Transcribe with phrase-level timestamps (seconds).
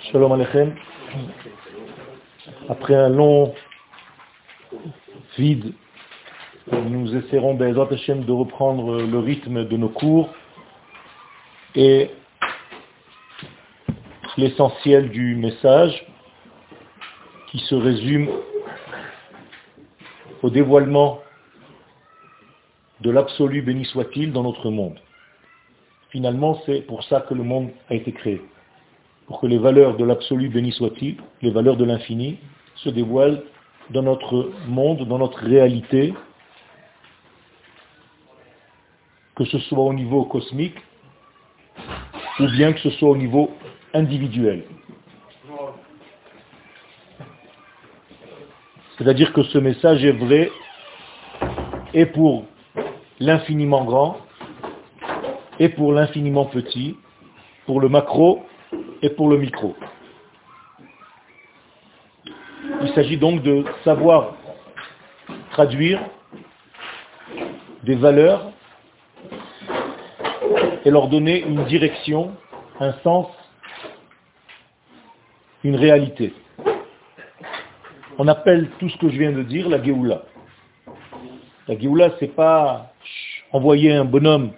[0.00, 0.74] Shalom Alechem.
[2.70, 3.54] Après un long
[5.36, 5.74] vide,
[6.72, 10.30] nous essaierons de reprendre le rythme de nos cours
[11.74, 12.10] et
[14.38, 16.06] l'essentiel du message
[17.50, 18.30] qui se résume
[20.42, 21.20] au dévoilement
[23.00, 24.98] de l'absolu béni soit-il dans notre monde.
[26.14, 28.40] Finalement, c'est pour ça que le monde a été créé.
[29.26, 32.38] Pour que les valeurs de l'absolu béni soit-il, les valeurs de l'infini,
[32.76, 33.42] se dévoilent
[33.90, 36.14] dans notre monde, dans notre réalité,
[39.34, 40.76] que ce soit au niveau cosmique
[42.38, 43.50] ou bien que ce soit au niveau
[43.92, 44.62] individuel.
[48.96, 50.52] C'est-à-dire que ce message est vrai
[51.92, 52.44] et pour
[53.18, 54.23] l'infiniment grand
[55.58, 56.96] et pour l'infiniment petit,
[57.66, 58.44] pour le macro
[59.02, 59.74] et pour le micro.
[62.82, 64.34] Il s'agit donc de savoir
[65.52, 66.00] traduire
[67.82, 68.50] des valeurs
[70.84, 72.32] et leur donner une direction,
[72.80, 73.26] un sens,
[75.62, 76.34] une réalité.
[78.18, 80.22] On appelle tout ce que je viens de dire la Géoula.
[81.68, 82.92] La Géoula, c'est pas
[83.52, 84.52] envoyer un bonhomme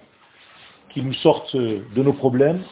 [0.89, 2.63] qui nous sorte de nos problèmes.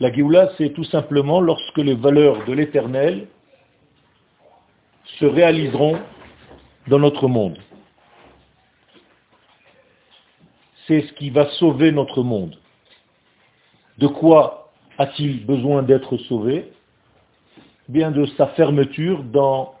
[0.00, 3.28] La Géoula, c'est tout simplement lorsque les valeurs de l'éternel
[5.18, 5.98] se réaliseront
[6.88, 7.58] dans notre monde.
[10.86, 12.58] C'est ce qui va sauver notre monde.
[13.98, 16.72] De quoi a-t-il besoin d'être sauvé?
[17.88, 19.74] Bien de sa fermeture dans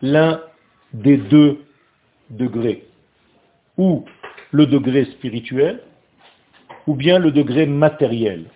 [0.00, 0.40] l'un
[0.92, 1.64] des deux
[2.30, 2.86] degrés,
[3.76, 4.04] ou
[4.52, 5.82] le degré spirituel,
[6.88, 8.46] ou bien le degré matériel.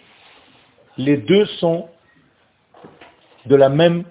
[0.96, 1.90] Les deux sont
[3.44, 4.04] de la même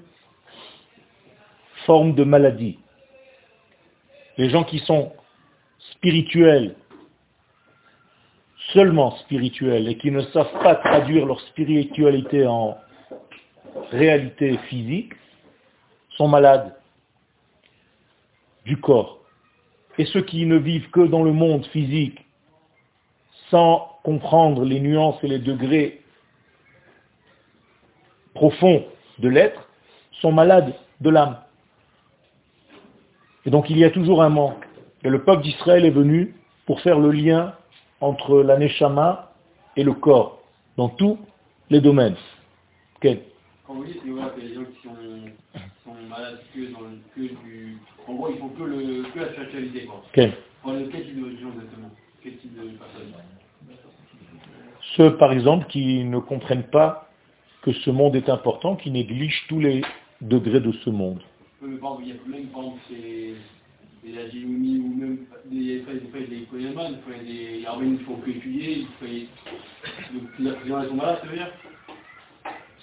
[1.87, 2.77] forme de maladie.
[4.37, 5.11] Les gens qui sont
[5.93, 6.75] spirituels,
[8.73, 12.77] seulement spirituels, et qui ne savent pas traduire leur spiritualité en
[13.89, 15.13] réalité physique,
[16.11, 16.75] sont malades
[18.65, 19.17] du corps.
[19.97, 22.23] Et ceux qui ne vivent que dans le monde physique,
[23.49, 26.01] sans comprendre les nuances et les degrés
[28.33, 28.85] profonds
[29.19, 29.67] de l'être,
[30.21, 31.37] sont malades de l'âme.
[33.45, 34.65] Et donc il y a toujours un manque.
[35.03, 36.35] Et le peuple d'Israël est venu
[36.65, 37.55] pour faire le lien
[37.99, 39.31] entre la neshama
[39.75, 40.41] et le corps,
[40.77, 41.17] dans tous
[41.69, 42.15] les domaines.
[43.01, 44.95] Quand vous dites que les gens qui sont,
[46.09, 47.77] malades que, dans le, que du...
[48.07, 50.03] En gros, ils font que, le, que la spiritualité, quoi.
[50.13, 51.89] Quel type de gens exactement?
[52.21, 53.13] Quel type de personnes?
[54.95, 57.09] Ceux, par exemple, qui ne comprennent pas
[57.61, 59.81] que ce monde est important, qui négligent tous les
[60.21, 61.21] degrés de ce monde
[61.63, 68.15] il y a même agilumi ou même des, des, des Koyaman, des Arméniens qui font
[68.15, 69.27] que étudier, les
[70.67, 71.51] gens sont malades, ça veut dire?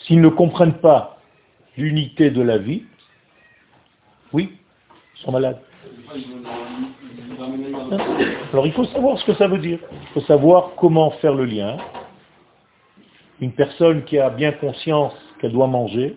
[0.05, 1.19] S'ils ne comprennent pas
[1.77, 2.85] l'unité de la vie,
[4.33, 4.53] oui,
[5.17, 5.61] ils sont malades.
[8.53, 9.81] Alors il faut savoir ce que ça veut dire.
[9.91, 11.79] Il faut savoir comment faire le lien.
[13.41, 16.17] Une personne qui a bien conscience qu'elle doit manger,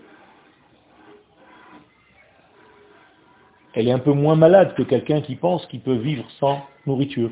[3.74, 7.32] elle est un peu moins malade que quelqu'un qui pense qu'il peut vivre sans nourriture.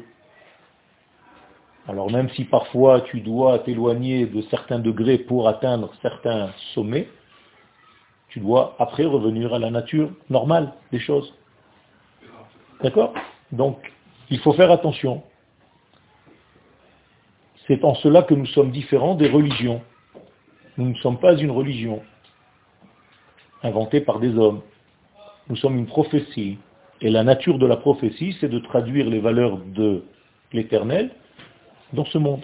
[1.87, 7.07] Alors même si parfois tu dois t'éloigner de certains degrés pour atteindre certains sommets,
[8.29, 11.33] tu dois après revenir à la nature normale des choses.
[12.81, 13.13] D'accord?
[13.51, 13.91] Donc,
[14.29, 15.23] il faut faire attention.
[17.69, 19.83] C'est en cela que nous sommes différents des religions.
[20.77, 22.01] Nous ne sommes pas une religion
[23.61, 24.61] inventée par des hommes.
[25.49, 26.57] Nous sommes une prophétie.
[26.99, 30.03] Et la nature de la prophétie, c'est de traduire les valeurs de
[30.51, 31.11] l'éternel
[31.93, 32.41] dans ce monde.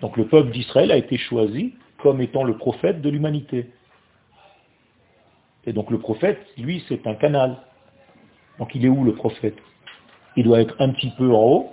[0.00, 3.72] Donc le peuple d'Israël a été choisi comme étant le prophète de l'humanité.
[5.66, 7.58] Et donc le prophète, lui, c'est un canal.
[8.58, 9.58] Donc il est où le prophète?
[10.34, 11.72] Il doit être un petit peu en haut,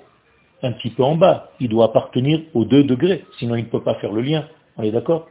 [0.61, 1.51] un petit peu en bas.
[1.59, 4.45] Il doit appartenir aux deux degrés, sinon il ne peut pas faire le lien.
[4.77, 5.27] On est d'accord?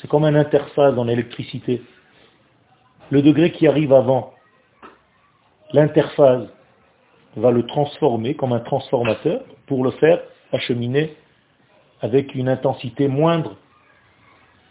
[0.00, 1.82] C'est comme un interface en électricité
[3.10, 4.32] le degré qui arrive avant,
[5.72, 6.48] l'interphase
[7.36, 10.20] va le transformer comme un transformateur pour le faire
[10.52, 11.14] acheminer
[12.00, 13.56] avec une intensité moindre.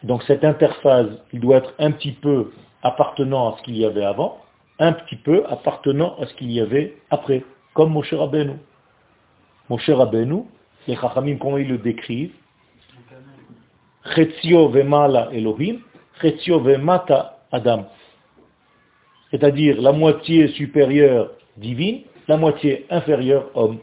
[0.04, 2.52] Donc cette interphase, il doit être un petit peu
[2.82, 4.40] appartenant à ce qu'il y avait avant,
[4.80, 7.44] un petit peu appartenant à ce qu'il y avait après,
[7.74, 8.54] comme Moshe Rabbeinu.
[9.70, 10.44] Moshe Rabbeinu,
[10.88, 12.34] les Chachamim, comment ils le décrivent?
[14.16, 15.80] Chetzio vemala Elohim,
[16.22, 17.88] Chetzio vemata Adam.
[19.32, 23.80] C'est-à-dire la moitié supérieure divine, la moitié inférieure homme.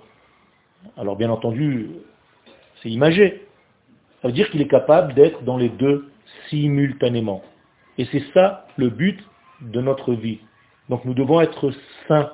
[0.96, 1.88] Alors bien entendu,
[2.82, 3.46] c'est imagé.
[4.20, 6.10] Ça veut dire qu'il est capable d'être dans les deux
[6.48, 7.42] simultanément.
[7.96, 9.18] Et c'est ça le but
[9.62, 10.40] de notre vie.
[10.88, 11.72] Donc nous devons être
[12.06, 12.30] saints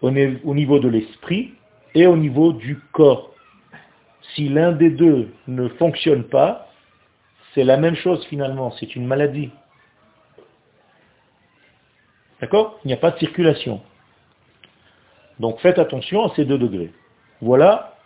[0.00, 1.52] au niveau de l'esprit
[1.94, 3.32] et au niveau du corps.
[4.34, 6.68] Si l'un des deux ne fonctionne pas,
[7.54, 9.50] c'est la même chose finalement, c'est une maladie.
[12.40, 12.78] D'accord?
[12.84, 13.80] Il n'y a pas de circulation.
[15.38, 16.92] Donc faites attention à ces deux degrés.
[17.40, 17.96] Voilà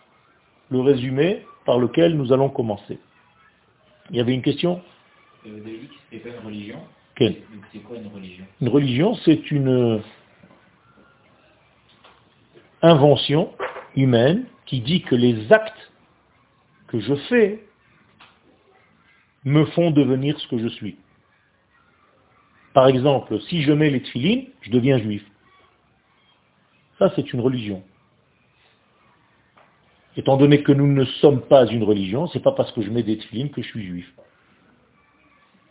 [0.70, 2.98] le résumé par lequel nous allons commencer.
[4.10, 4.82] Il y avait une question?
[5.46, 5.50] Euh,
[6.10, 6.78] c'est quoi une religion
[7.18, 8.44] C'est quoi une religion?
[8.60, 10.02] Une religion, c'est une
[12.82, 13.52] invention
[13.96, 15.92] humaine qui dit que les actes
[16.88, 17.64] que je fais
[19.44, 20.96] me font devenir ce que je suis.
[22.74, 25.24] Par exemple, si je mets les tfilines, je deviens juif.
[26.98, 27.82] Ça, c'est une religion.
[30.16, 33.02] Étant donné que nous ne sommes pas une religion, c'est pas parce que je mets
[33.02, 34.12] des tfilines que je suis juif.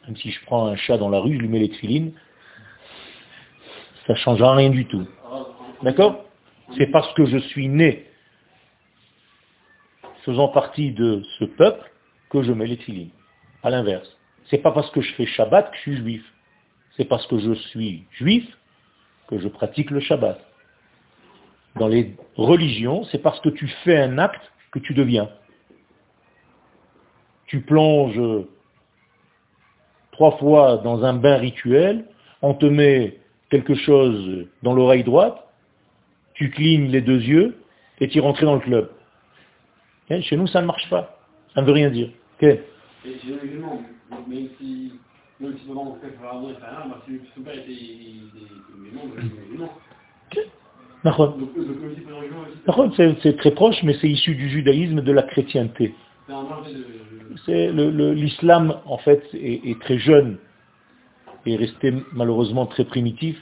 [0.05, 2.13] Même si je prends un chat dans la rue, je lui mets les tfilines,
[4.05, 5.05] ça ne changera rien du tout.
[5.83, 6.26] D'accord?
[6.75, 8.05] C'est parce que je suis né
[10.23, 11.89] faisant partie de ce peuple
[12.29, 13.11] que je mets les tfilines.
[13.63, 14.17] À l'inverse.
[14.49, 16.33] C'est pas parce que je fais Shabbat que je suis juif.
[16.97, 18.45] C'est parce que je suis juif
[19.27, 20.39] que je pratique le Shabbat.
[21.75, 25.29] Dans les religions, c'est parce que tu fais un acte que tu deviens.
[27.45, 28.45] Tu plonges
[30.11, 32.05] trois fois dans un bain rituel,
[32.41, 35.46] on te met quelque chose dans l'oreille droite,
[36.37, 37.57] tu clignes les deux yeux
[37.99, 38.89] et tu rentres dans le club.
[40.21, 41.19] Chez nous, ça ne marche pas.
[41.53, 42.09] Ça ne veut rien dire.
[42.37, 42.61] Okay.
[53.21, 55.93] C'est très proche, mais c'est issu du judaïsme, de la chrétienté.
[57.47, 60.37] L'islam, en fait, est, très jeune
[61.45, 63.37] et est resté malheureusement très primitif.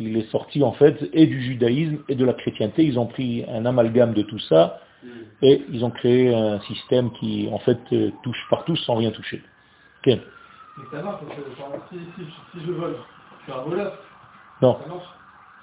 [0.00, 2.84] Il est sorti, en fait, et du judaïsme et de la chrétienté.
[2.84, 4.80] Ils ont pris un amalgame de tout ça
[5.42, 7.78] et ils ont créé un système qui, en fait,
[8.22, 9.42] touche partout sans rien toucher.
[10.04, 12.96] Ça marche, que si, je vole,
[13.40, 13.98] je suis un voleur.
[14.62, 14.78] Non.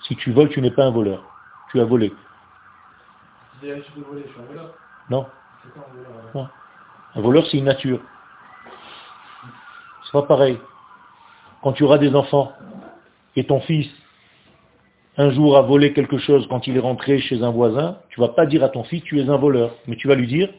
[0.07, 1.23] Si tu voles, tu n'es pas un voleur.
[1.71, 2.13] Tu as volé.
[3.59, 4.73] Si je voler, je suis un voleur.
[5.09, 5.25] Non.
[7.15, 7.99] Un voleur, c'est une nature.
[10.05, 10.59] C'est pas pareil.
[11.63, 12.53] Quand tu auras des enfants
[13.35, 13.89] et ton fils,
[15.17, 18.29] un jour, a volé quelque chose quand il est rentré chez un voisin, tu vas
[18.29, 19.75] pas dire à ton fils, tu es un voleur.
[19.87, 20.49] Mais tu vas lui dire,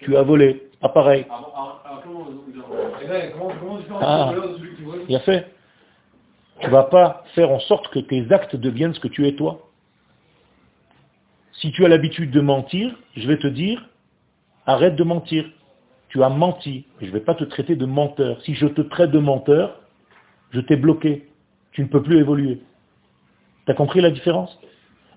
[0.00, 0.70] tu as volé.
[0.80, 1.26] Pas pareil.
[4.00, 4.32] Ah,
[5.08, 5.52] il a fait.
[6.60, 9.68] Tu vas pas faire en sorte que tes actes deviennent ce que tu es toi.
[11.54, 13.88] Si tu as l'habitude de mentir, je vais te dire,
[14.66, 15.44] arrête de mentir.
[16.10, 16.86] Tu as menti.
[17.00, 18.40] Je ne vais pas te traiter de menteur.
[18.42, 19.80] Si je te traite de menteur,
[20.50, 21.28] je t'ai bloqué.
[21.72, 22.60] Tu ne peux plus évoluer.
[23.66, 24.58] Tu as compris la différence?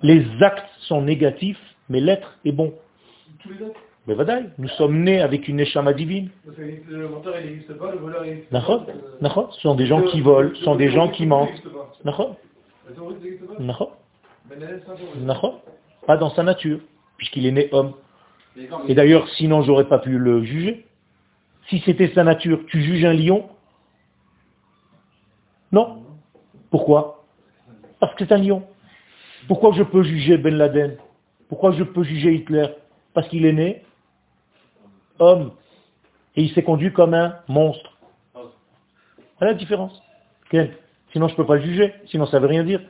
[0.02, 2.74] Les actes sont négatifs, mais l'être est bon.
[3.40, 3.78] Tous les actes?
[4.08, 6.32] Mais vadaï, nous sommes nés avec une échama divine.
[6.58, 9.50] Le menteur, il n'existe pas, le voleur, il n'existe pas.
[9.52, 11.62] Ce sont des gens qui volent, ce sont des gens qui mentent.
[16.08, 16.80] Pas dans sa nature,
[17.18, 17.94] puisqu'il est né homme.
[18.88, 20.88] Et d'ailleurs, sinon, j'aurais pas pu le juger.
[21.68, 23.48] Si c'était sa nature, tu juges un lion?
[25.72, 26.04] Non.
[26.72, 27.19] Pourquoi?
[28.00, 28.64] Parce que c'est un lion.
[29.48, 30.98] Pourquoi je peux juger Ben Laden?
[31.48, 32.68] Pourquoi je peux juger Hitler?
[33.14, 33.84] Parce qu'il est né
[35.20, 35.52] homme.
[36.36, 37.98] Et il s'est conduit comme un monstre.
[38.34, 40.02] Voilà la différence.
[40.52, 41.94] Sinon, je ne peux pas le juger.
[42.08, 42.82] Sinon, ça ne veut rien dire.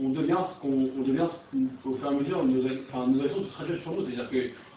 [0.00, 1.28] On devient ce qu'on devient
[1.84, 2.44] au fur et à mesure,
[3.82, 4.06] sur nous.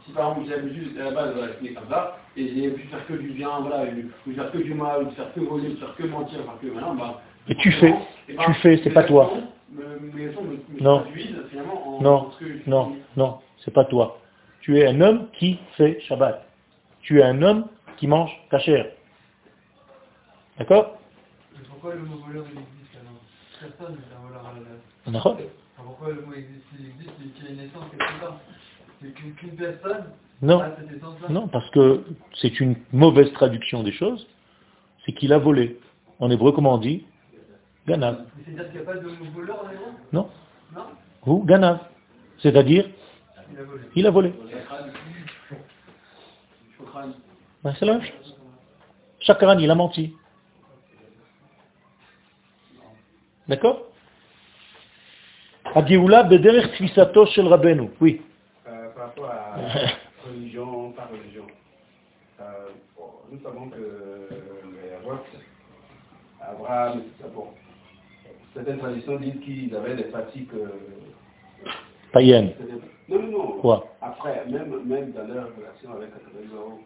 [0.05, 2.88] Si par exemple j'ai l'habitude, à la base, voilà, je comme ça, et j'ai pu
[2.88, 3.85] faire que du bien, voilà,
[4.25, 6.67] ou faire que du mal, ou faire que voler, ou faire que mentir, enfin que
[6.67, 7.21] voilà, bah.
[7.47, 7.93] Et tu fais,
[8.27, 9.31] ben, tu fais, c'est pas toi.
[10.79, 11.03] non,
[12.01, 12.31] non,
[12.67, 14.19] non, non, c'est pas toi.
[14.62, 16.43] Tu es un homme qui fait Shabbat.
[17.01, 18.88] Tu es un homme qui mange cachère.
[20.57, 20.97] D'accord?
[21.69, 23.19] Pourquoi le mot voleur existe alors
[23.59, 25.38] Personne n'est un voleur à la base.
[25.77, 28.39] Pourquoi le mot existe Il existe, il y a une essence quelque part.
[29.13, 30.05] Qu'une personne
[30.41, 30.62] non.
[31.29, 32.03] non, parce que
[32.35, 34.27] c'est une mauvaise traduction des choses.
[35.05, 35.79] C'est qu'il a volé.
[36.19, 37.05] En hébreu, comment on dit?
[37.88, 38.25] Ganav.
[38.45, 39.91] C'est-à-dire qu'il n'y a pas de voleur en hébreu?
[40.12, 40.29] Non.
[40.75, 40.83] Non?
[41.24, 41.79] Vous, Ganav.
[42.39, 42.85] C'est-à-dire
[43.95, 44.33] Il a volé.
[47.63, 48.00] Ben, c'est la.
[49.21, 50.13] Chakran, il a menti.
[53.47, 53.88] D'accord?
[55.74, 57.89] Agéoula bederech tfisato shel Rabbeinu.
[58.00, 58.21] Oui.
[58.95, 59.55] Par rapport à
[60.25, 61.45] religion par religion.
[62.39, 64.29] Euh, bon, nous savons que
[64.63, 65.23] les rois,
[66.41, 67.01] Abraham,
[67.33, 67.47] bon,
[68.53, 70.53] certaines traditions disent qu'ils avaient des pratiques.
[70.53, 70.69] euh,
[72.11, 72.53] Païenne.
[73.09, 73.59] non, non, non.
[73.59, 73.87] Quoi?
[74.01, 76.79] Après, même, même dans leur relation avec la religion,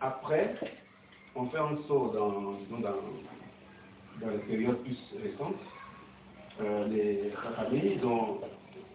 [0.00, 0.54] après,
[1.34, 5.56] on fait un saut dans, disons, dans, dans les périodes plus récentes.
[6.60, 8.00] Euh, les familles, ils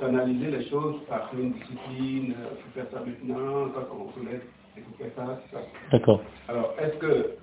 [0.01, 4.41] ont analysé les choses par une discipline, il faut faire ça maintenant, quand on soulève,
[4.75, 5.59] il faut faire ça, ça.
[5.91, 6.21] D'accord.
[6.47, 7.35] Alors, est-ce que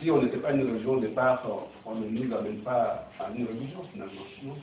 [0.00, 3.30] si on n'était pas une religion au départ, on on ne nous amène pas à
[3.36, 4.54] une religion finalement non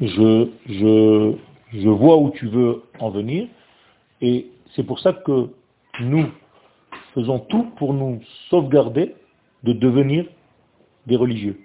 [0.00, 3.48] Je, je, je vois où tu veux en venir
[4.20, 5.50] et c'est pour ça que
[6.00, 6.26] nous
[7.14, 8.20] faisons tout pour nous
[8.50, 9.14] sauvegarder
[9.64, 10.26] de devenir
[11.06, 11.58] des religieux.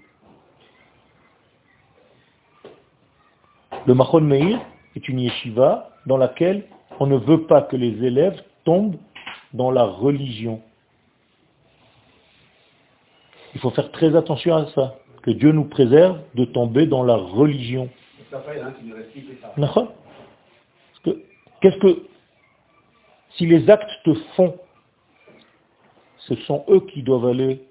[3.85, 4.59] Le Mahon Meir
[4.95, 6.65] est une yeshiva dans laquelle
[6.99, 8.97] on ne veut pas que les élèves tombent
[9.53, 10.61] dans la religion.
[13.55, 17.15] Il faut faire très attention à ça, que Dieu nous préserve de tomber dans la
[17.15, 17.89] religion.
[19.57, 19.93] D'accord?
[21.61, 22.03] Qu'est-ce que,
[23.31, 24.55] si les actes te font,
[26.17, 27.61] ce sont eux qui doivent aller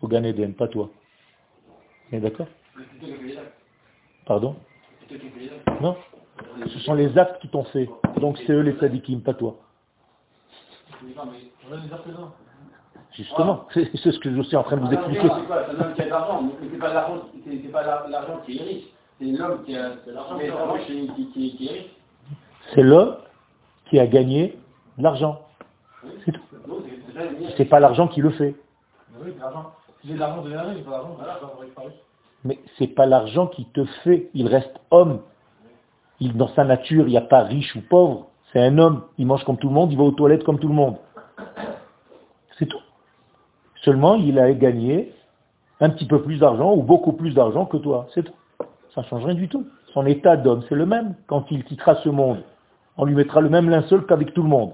[0.00, 0.90] au Gan Eden, pas toi.
[2.12, 2.46] D'accord
[3.00, 3.52] fais les actes.
[4.26, 4.56] Pardon?
[5.80, 5.96] Non
[6.66, 7.88] Ce sont les actes qui t'ont fait.
[8.20, 9.56] Donc c'est eux les tzadikim, pas toi.
[13.12, 15.28] Justement, c'est ce que je suis en train de vous Ah, expliquer.
[15.28, 18.58] C'est quoi C'est un homme qui a de l'argent, mais c'est pas l'argent l'argent qui
[18.58, 18.84] est riche.
[19.18, 21.86] C'est l'homme qui a l'argent qui est riche.
[22.74, 23.16] C'est l'homme
[23.90, 24.58] qui a gagné
[24.98, 25.40] de l'argent.
[26.24, 26.40] C'est tout.
[27.56, 28.54] C'est pas l'argent qui le fait.
[29.20, 29.72] Oui, c'est l'argent.
[30.00, 31.16] Si j'ai de l'argent, de l'argent, j'ai pas d'argent,
[32.44, 33.04] voilà, j'en aurais pas.
[33.04, 34.30] Mais l'argent qui te fait.
[34.34, 35.20] Il reste homme.
[36.20, 38.26] Dans sa nature, il n'y a pas riche ou pauvre.
[38.52, 39.04] C'est un homme.
[39.18, 40.96] Il mange comme tout le monde, il va aux toilettes comme tout le monde.
[42.58, 42.80] C'est tout.
[43.82, 45.12] Seulement, il a gagné
[45.80, 48.08] un petit peu plus d'argent ou beaucoup plus d'argent que toi.
[48.14, 48.34] C'est tout.
[48.94, 49.66] Ça ne change rien du tout.
[49.94, 51.14] Son état d'homme, c'est le même.
[51.28, 52.42] Quand il quittera ce monde,
[52.96, 54.72] on lui mettra le même linceul qu'avec tout le monde.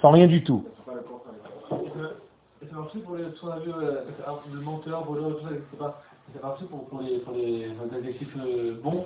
[0.00, 0.64] Sans rien du tout.
[2.78, 4.02] Marché pour les, a vu, euh,
[4.52, 6.00] le menteur, voleur, tout ça, c'est pas,
[6.32, 9.04] c'est marché pour, pour les, pour les, adjectifs euh, bons,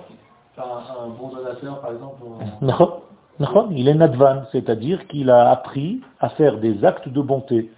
[0.53, 0.65] faire
[1.01, 2.21] un, bon donateur, par exemple.
[2.23, 3.01] on- Non,
[3.39, 7.71] non, il est nadvan, c'est-à-dire qu'il a appris à faire des actes de bonté.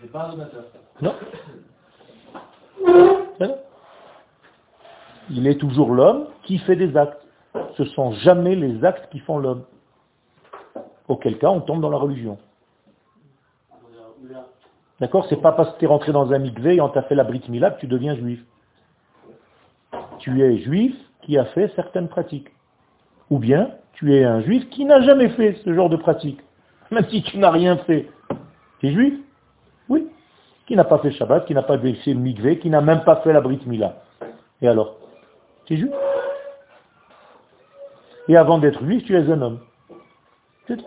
[0.00, 0.64] C'est pas un donateur.
[1.00, 1.14] Non.
[3.40, 3.56] Non.
[5.30, 7.26] Il est toujours l'homme qui fait des actes.
[7.76, 9.64] Ce sont jamais les actes qui font l'homme.
[11.08, 12.38] Auquel cas, on tombe dans la religion.
[15.02, 17.16] D'accord C'est pas parce que tu es rentré dans un mikvé et on t'a fait
[17.16, 18.40] la brit mila que tu deviens juif.
[20.20, 22.46] Tu es juif qui a fait certaines pratiques.
[23.28, 26.38] Ou bien, tu es un juif qui n'a jamais fait ce genre de pratique.
[26.92, 28.08] Même si tu n'as rien fait.
[28.78, 29.14] Tu es juif?
[29.88, 30.06] Oui.
[30.66, 33.16] Qui n'a pas fait Shabbat, qui n'a pas fait le mikvé, qui n'a même pas
[33.22, 34.04] fait la brit mila.
[34.60, 34.98] Et alors?
[35.64, 35.92] Tu es juif?
[38.28, 39.58] Et avant d'être juif, tu es un homme.
[40.68, 40.86] C'est tout.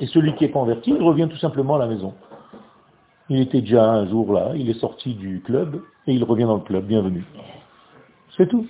[0.00, 2.14] Et celui qui est converti, il revient tout simplement à la maison.
[3.28, 6.56] Il était déjà un jour là, il est sorti du club et il revient dans
[6.56, 6.84] le club.
[6.84, 7.24] Bienvenue.
[8.36, 8.66] C'est tout.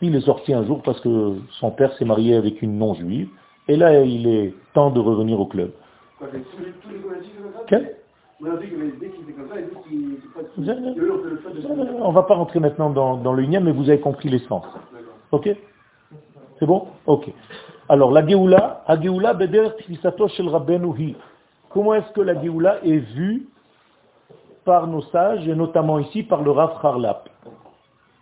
[0.00, 3.28] Il est sorti un jour parce que son père s'est marié avec une non-juive
[3.68, 5.70] et là il est temps de revenir au club.
[7.68, 7.96] Quel?
[8.40, 8.46] On
[10.98, 11.12] Eux,
[11.68, 14.64] on On va pas rentrer maintenant dans, dans le lien, mais vous avez compris l'essence.
[15.30, 15.48] Ok?
[16.58, 16.88] C'est bon?
[17.06, 17.32] Ok.
[17.92, 19.68] Alors, la Géoula, la Géoula, Beder
[20.28, 21.14] Shel Rabbeinu.
[21.68, 23.48] Comment est-ce que la Géoula est vue
[24.64, 27.28] par nos sages, et notamment ici par le Rav Harlap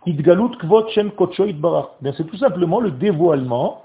[0.05, 1.91] Idgalut Kvot Shem Kocho Idbarach.
[2.01, 3.83] Bien, c'est tout simplement le dévoilement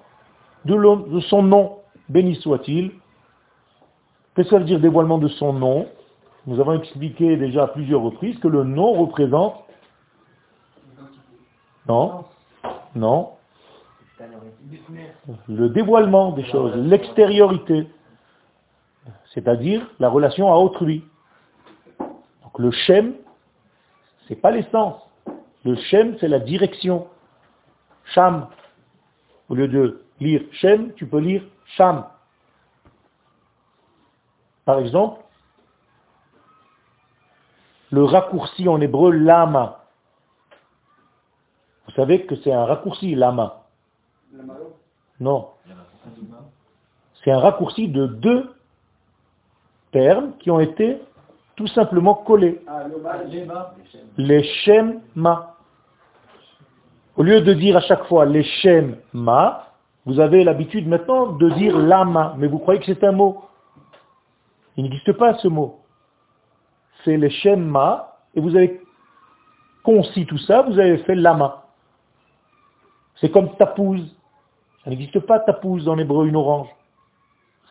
[0.64, 0.74] de,
[1.08, 1.76] de son nom,
[2.08, 2.90] béni soit-il.
[4.34, 5.86] Qu'est-ce que ça veut dire dévoilement de son nom?
[6.48, 9.54] Nous avons expliqué déjà à plusieurs reprises que le nom représente...
[11.86, 12.24] Non,
[12.96, 13.35] non,
[15.48, 17.88] le dévoilement des choses, l'extériorité,
[19.32, 21.04] c'est-à-dire la relation à autrui.
[21.98, 23.14] Donc le shem,
[24.26, 25.00] c'est pas l'essence.
[25.64, 27.08] Le shem, c'est la direction.
[28.14, 28.48] Sham.
[29.48, 31.42] Au lieu de lire shem, tu peux lire
[31.76, 32.04] sham.
[34.64, 35.20] Par exemple,
[37.90, 39.84] le raccourci en hébreu lama.
[41.86, 43.65] Vous savez que c'est un raccourci, lama.
[45.20, 45.48] Non.
[47.22, 48.54] C'est un raccourci de deux
[49.92, 51.00] termes qui ont été
[51.56, 52.60] tout simplement collés.
[52.66, 52.84] Ah,
[53.28, 53.66] les mains.
[54.16, 55.56] Les shem ma.
[57.16, 59.72] Au lieu de dire à chaque fois les shem ma,
[60.04, 63.44] vous avez l'habitude maintenant de dire lama, mais vous croyez que c'est un mot.
[64.76, 65.80] Il n'existe pas ce mot.
[67.04, 68.80] C'est les shem ma, et vous avez
[69.82, 71.64] concis tout ça, vous avez fait lama.
[73.16, 74.15] C'est comme tapouze.
[74.86, 76.68] Ça n'existe pas tapouze en hébreu, une orange.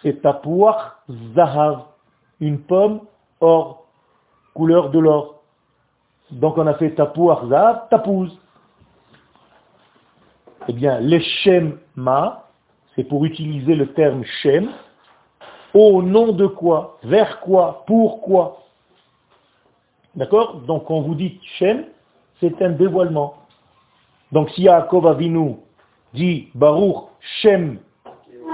[0.01, 0.97] C'est tapouach
[1.33, 1.85] zahav,
[2.41, 2.99] une pomme
[3.39, 3.85] or,
[4.53, 5.41] couleur de l'or.
[6.29, 8.37] Donc on a fait tapouach zahav, tapouze.
[10.67, 12.49] Eh bien, les shem ma,
[12.97, 14.69] c'est pour utiliser le terme shem,
[15.73, 18.57] au nom de quoi, vers quoi, pourquoi.
[20.15, 20.55] D'accord?
[20.67, 21.85] Donc quand vous dites shem,
[22.41, 23.35] c'est un dévoilement.
[24.33, 25.55] Donc si Yaakov Avinu
[26.15, 27.09] dit Baruch
[27.41, 27.77] Shem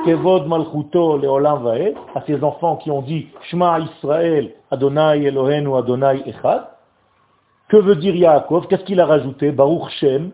[0.05, 6.23] Kevod Malchuto Leolam Vaed, à ses enfants qui ont dit Shema Israël Adonai Elohenu Adonai
[6.25, 6.67] Echad,
[7.69, 8.67] que veut dire Yaakov?
[8.67, 9.51] Qu'est-ce qu'il a rajouté?
[9.51, 10.31] Baruch Shem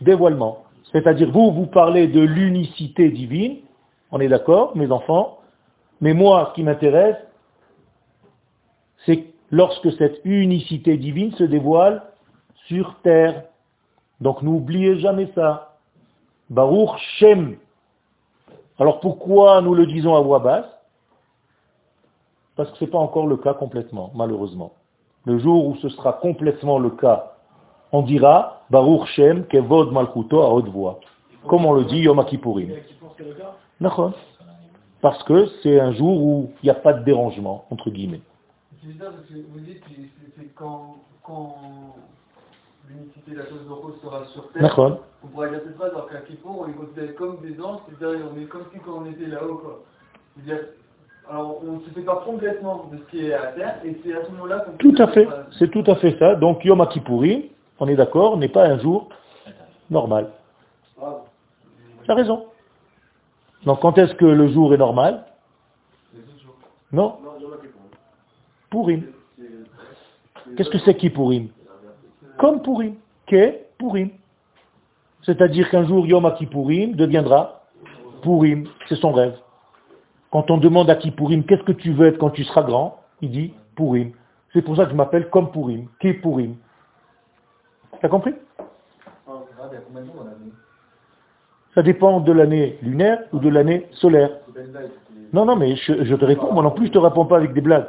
[0.00, 0.64] Dévoilement.
[0.92, 3.58] C'est-à-dire, vous, vous parlez de l'unicité divine,
[4.10, 5.38] on est d'accord, mes enfants,
[6.00, 7.16] mais moi, ce qui m'intéresse,
[9.04, 12.02] c'est lorsque cette unicité divine se dévoile
[12.66, 13.44] sur terre.
[14.20, 15.67] Donc n'oubliez jamais ça.
[16.50, 17.56] Baruch Shem.
[18.78, 20.66] Alors pourquoi nous le disons à voix basse?
[22.56, 24.72] Parce que ce n'est pas encore le cas complètement, malheureusement.
[25.24, 27.34] Le jour où ce sera complètement le cas,
[27.92, 31.00] on dira Baruch Shem Kevod Malchuto à haute voix.
[31.46, 32.70] Comme on le dit Yom Kippourim.
[35.00, 38.20] Parce que c'est un jour où il n'y a pas de dérangement, entre guillemets.
[42.88, 44.62] L'unicité de la chose Baruch sera sur terre.
[44.62, 44.98] D'accord.
[45.22, 48.26] On pourrait dire cette phrase alors qu'à Kippour, on les considère comme des anges, c'est-à-dire
[48.32, 49.82] on est comme si quand on était là-haut, quoi.
[50.34, 50.66] C'est-à-dire,
[51.28, 54.14] alors on ne se fait pas complètement de ce qui est à terre, et c'est
[54.14, 55.28] à ce moment-là qu'on Tout peut à fait.
[55.58, 56.34] C'est tout à fait ça.
[56.36, 57.42] Donc Yom Kippourim,
[57.80, 59.08] on est d'accord, n'est pas un jour
[59.90, 60.30] normal.
[62.04, 62.46] Tu as raison.
[63.64, 65.24] Donc quand est-ce que le jour est normal?
[66.90, 67.78] Non non, il y en a qui font.
[68.70, 69.02] Purim.
[70.56, 71.48] Qu'est-ce que c'est qui Purim
[72.38, 72.94] Comme Purim.
[73.26, 74.10] Qu'est Purim.
[75.22, 77.64] C'est-à-dire qu'un jour Yom Kippourim deviendra
[78.22, 78.66] Purim.
[78.88, 79.36] C'est son rêve.
[80.30, 83.30] Quand on demande à Kippourim qu'est-ce que tu veux être quand tu seras grand, il
[83.30, 84.12] dit Purim.
[84.52, 85.88] C'est pour ça que je m'appelle comme Purim.
[85.98, 86.56] Qu'est Purim.
[88.00, 88.34] T'as compris?
[91.74, 94.30] Ça dépend de l'année lunaire ou de l'année solaire.
[95.32, 97.60] Non, non, mais je, te réponds, moi non plus je te réponds pas avec des
[97.60, 97.86] blagues.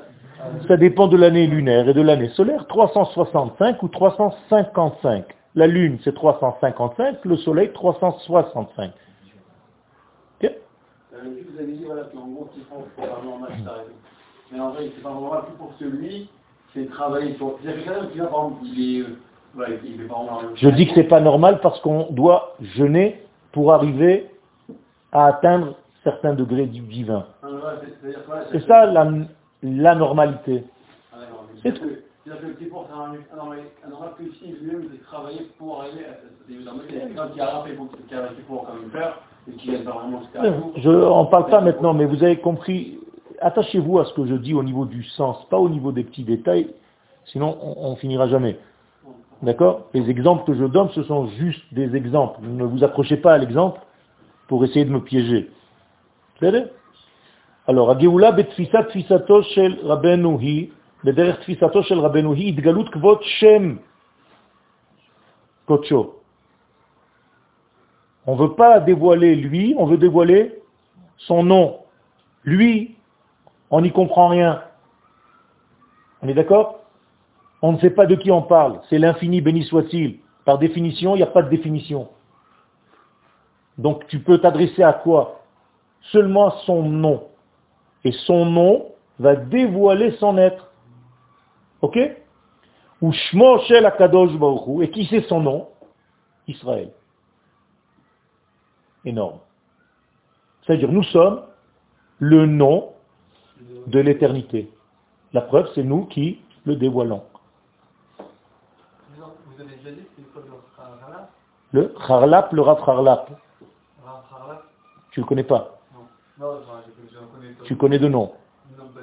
[0.67, 2.65] Ça dépend de l'année lunaire et de l'année solaire.
[2.67, 5.25] 365 ou 355.
[5.56, 8.91] La lune c'est 355, le soleil 365.
[10.41, 10.52] Ok
[11.13, 13.91] Euh, vous avez dit voilà, qu'en gros, ce qu'il faut pour faire normal, c'est arrêté.
[14.52, 16.30] Mais en vrai, c'est pas normal plus pour celui,
[16.73, 17.58] c'est travailler sur.
[17.62, 19.06] C'est-à-dire que quelqu'un qui vient, par exemple, il est.
[19.54, 20.45] voilà, il fait pas normal.
[20.56, 23.21] Je dis que c'est pas normal parce qu'on doit jeûner
[23.52, 24.30] pour arriver
[25.12, 27.25] à atteindre certains degrés du divin.
[27.41, 27.82] Voilà,
[28.52, 29.12] C'est ça la,
[29.63, 30.63] la normalité.
[31.63, 31.89] C'est tout.
[40.78, 43.00] Je n'en parle pas maintenant, mais vous avez compris.
[43.41, 46.26] Attachez-vous à ce que je dis au niveau du sens, pas au niveau des petits
[46.26, 46.74] détails,
[47.26, 48.60] sinon on, on finira jamais.
[49.41, 49.88] D'accord?
[49.93, 52.41] Les exemples que je donne, ce sont juste des exemples.
[52.43, 53.80] Ne vous accrochez pas à l'exemple
[54.50, 55.50] pour essayer de me piéger.
[56.39, 56.65] Vous savez?
[57.68, 60.68] Alors, הגאולה בתפיסת תפיסתו של רבנו היא,
[61.04, 63.76] בדרך תפיסתו של רבנו היא התגלות כבוד שם
[65.64, 66.12] קודשו.
[68.26, 70.62] On ne veut pas dévoiler lui, on veut dévoiler
[71.18, 71.80] son nom.
[72.42, 72.96] Lui,
[73.70, 74.62] on n'y comprend rien.
[76.22, 76.80] On est d'accord
[77.61, 78.80] On ne sait pas de qui on parle.
[78.88, 80.20] C'est l'infini, béni soit-il.
[80.46, 82.09] Par définition, il n'y a pas de définition.
[83.76, 85.42] Donc tu peux t'adresser à quoi
[86.12, 87.24] Seulement à son nom.
[88.03, 88.85] Et son nom
[89.19, 90.71] va dévoiler son être.
[91.81, 91.97] Ok?
[93.01, 94.31] Ou Shmo Shel Akadosh.
[94.81, 95.67] Et qui c'est son nom?
[96.47, 96.91] Israël.
[99.05, 99.39] Énorme.
[100.65, 101.43] C'est-à-dire nous sommes
[102.19, 102.93] le nom
[103.88, 104.71] de l'éternité.
[105.33, 107.23] La preuve, c'est nous qui le dévoilons.
[109.17, 110.45] Vous avez déjà dit que le
[110.77, 111.29] Harala
[111.71, 113.29] Le Harlap, le Rav Harlap,
[115.12, 115.78] tu le connais pas.
[117.65, 118.32] Tu connais de nom.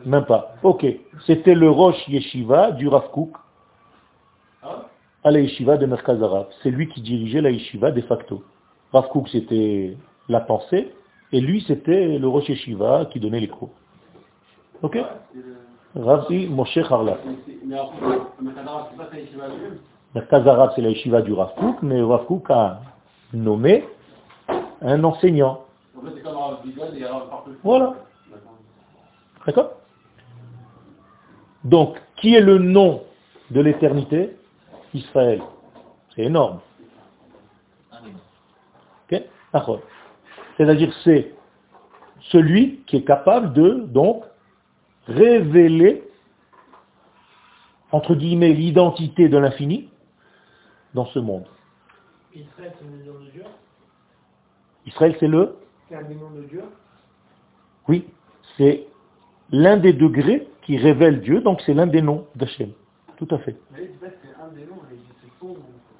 [0.04, 0.54] Même pas.
[0.62, 0.86] Ok.
[1.26, 3.36] C'était le Roche Yeshiva du Rav Kook
[5.26, 6.46] à la yeshiva de Merkaz Arabe.
[6.62, 8.44] C'est lui qui dirigeait la yeshiva de facto.
[8.92, 9.96] Rav Kook, c'était
[10.28, 10.92] la pensée,
[11.32, 13.70] et lui, c'était le Rosh Yeshiva qui donnait les cours.
[14.82, 14.98] Ok
[15.96, 17.16] Ravi Moshe lui-même
[20.14, 22.80] Merkaz Arabe, c'est la yeshiva du Rav Kook, mais Rav Kook a
[23.32, 23.84] nommé
[24.80, 25.65] un enseignant.
[26.06, 27.50] Fait, c'est comme Bigod et Rav partout.
[27.62, 27.96] Voilà.
[29.46, 29.72] D'accord.
[31.64, 33.02] Donc, qui est le nom
[33.50, 34.36] de l'éternité?
[34.94, 35.42] Israël.
[36.14, 36.60] C'est énorme.
[37.92, 39.22] Ok?
[39.52, 39.80] D'accord.
[40.56, 41.34] C'est-à-dire c'est
[42.30, 44.24] celui qui est capable de, donc,
[45.06, 46.02] révéler,
[47.92, 49.90] entre guillemets, l'identité de l'infini
[50.94, 51.46] dans ce monde.
[52.34, 53.44] Israël, c'est le nom de Dieu?
[54.86, 55.56] Israël, c'est le
[55.88, 56.62] C'est un des noms de Dieu.
[57.88, 58.06] Oui,
[58.56, 58.86] c'est
[59.50, 62.70] l'un des degrés qui révèle Dieu, donc c'est l'un des noms d'Hachem.
[63.16, 63.56] Tout à fait.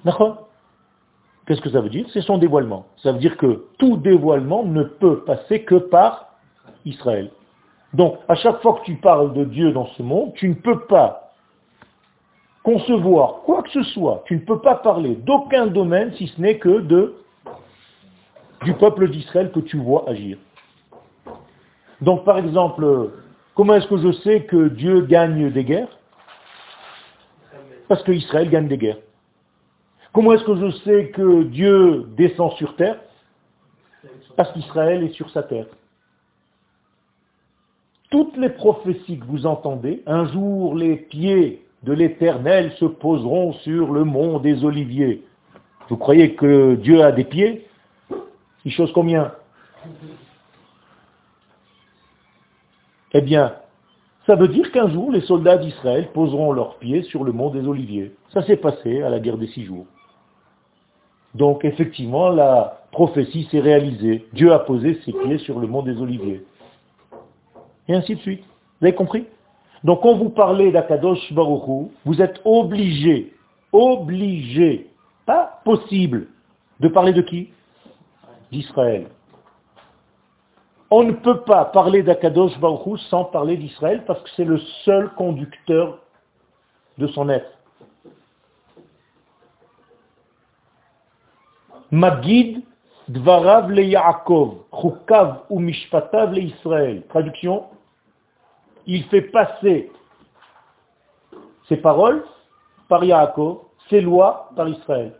[0.03, 0.47] D'accord
[1.45, 2.05] Qu'est-ce que ça veut dire?
[2.11, 2.87] C'est son dévoilement.
[2.97, 6.35] Ça veut dire que tout dévoilement ne peut passer que par
[6.83, 7.31] Israël.
[7.93, 10.79] Donc, à chaque fois que tu parles de Dieu dans ce monde, tu ne peux
[10.87, 11.31] pas
[12.63, 16.57] concevoir quoi que ce soit, tu ne peux pas parler d'aucun domaine si ce n'est
[16.57, 17.15] que de
[18.67, 20.37] du peuple d'Israël que tu vois agir.
[22.01, 23.11] Donc, par exemple,
[23.55, 25.97] comment est-ce que je sais que Dieu gagne des guerres?
[27.87, 28.97] Parce que Israël gagne des guerres.
[30.11, 32.99] Comment est-ce que je sais que Dieu descend sur terre?
[34.35, 35.67] Parce qu'Israël est sur sa terre.
[38.09, 43.93] Toutes les prophéties que vous entendez, un jour les pieds de l'Éternel se poseront sur
[43.93, 45.23] le mont des Oliviers.
[45.87, 47.66] Vous croyez que Dieu a des pieds?
[48.67, 49.31] Il chose combien?
[53.13, 53.53] Eh bien,
[54.25, 57.65] ça veut dire qu'un jour, les soldats d'Israël poseront leurs pieds sur le mont des
[57.65, 58.11] Oliviers.
[58.33, 59.85] Ça s'est passé à la guerre des six jours.
[61.33, 64.27] Donc effectivement, la prophétie s'est réalisée.
[64.33, 66.43] Dieu a posé ses pieds sur le mont des Oliviers.
[67.87, 68.43] Et ainsi de suite.
[68.81, 69.27] Vous avez compris?
[69.85, 73.33] Donc quand vous parlez d'Akadosh Baruchou, vous êtes obligé,
[73.71, 74.89] obligé,
[75.25, 76.27] pas possible,
[76.81, 77.51] de parler de qui?
[78.51, 79.07] D'Israël.
[80.89, 85.09] On ne peut pas parler d'Akadosh Baruchou sans parler d'Israël parce que c'est le seul
[85.15, 85.99] conducteur
[86.97, 87.51] de son être.
[91.91, 92.63] Magid
[93.07, 97.03] dvarav le Yaakov, chukav ou mishpatav le Israël.
[97.07, 97.65] Traduction,
[98.85, 99.91] il fait passer
[101.67, 102.23] ses paroles
[102.87, 105.13] par Yaakov, ses lois par Israël.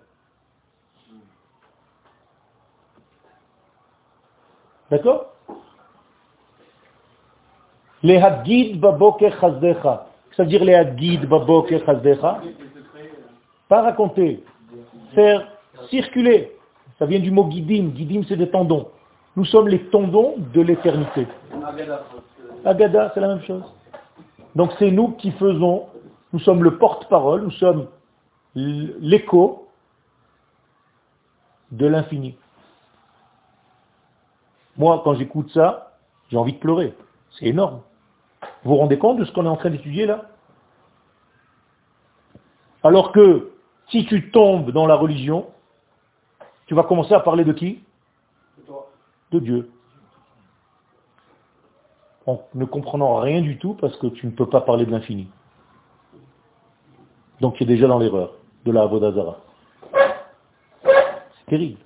[4.89, 5.33] D'accord?
[8.03, 10.07] Les hadgid baboker chazdecha.
[10.31, 12.41] C'est-à-dire les hadgid baboker chazdecha.
[13.67, 14.43] Pas raconter.
[15.13, 15.47] Faire
[15.89, 16.53] circuler.
[16.99, 17.89] Ça vient du mot guidim.
[17.89, 18.89] Guidim, c'est des tendons.
[19.35, 21.27] Nous sommes les tendons de l'éternité.
[22.65, 23.63] Agada, c'est la même chose.
[24.55, 25.85] Donc c'est nous qui faisons,
[26.33, 27.87] nous sommes le porte-parole, nous sommes
[28.55, 29.67] l'écho
[31.71, 32.35] de l'infini.
[34.77, 35.93] Moi, quand j'écoute ça,
[36.29, 36.95] j'ai envie de pleurer.
[37.31, 37.81] C'est énorme.
[38.63, 40.25] Vous vous rendez compte de ce qu'on est en train d'étudier là?
[42.83, 43.51] Alors que
[43.89, 45.47] si tu tombes dans la religion,
[46.67, 47.83] tu vas commencer à parler de qui?
[49.31, 49.71] De Dieu.
[52.25, 55.29] En ne comprenant rien du tout parce que tu ne peux pas parler de l'infini.
[57.41, 58.33] Donc tu es déjà dans l'erreur
[58.65, 59.37] de la Avodazara.
[60.83, 61.79] C'est terrible.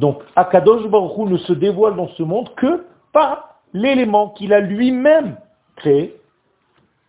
[0.00, 4.60] Donc Akadosh Baruch Hu ne se dévoile dans ce monde que par l'élément qu'il a
[4.60, 5.36] lui-même
[5.76, 6.18] créé,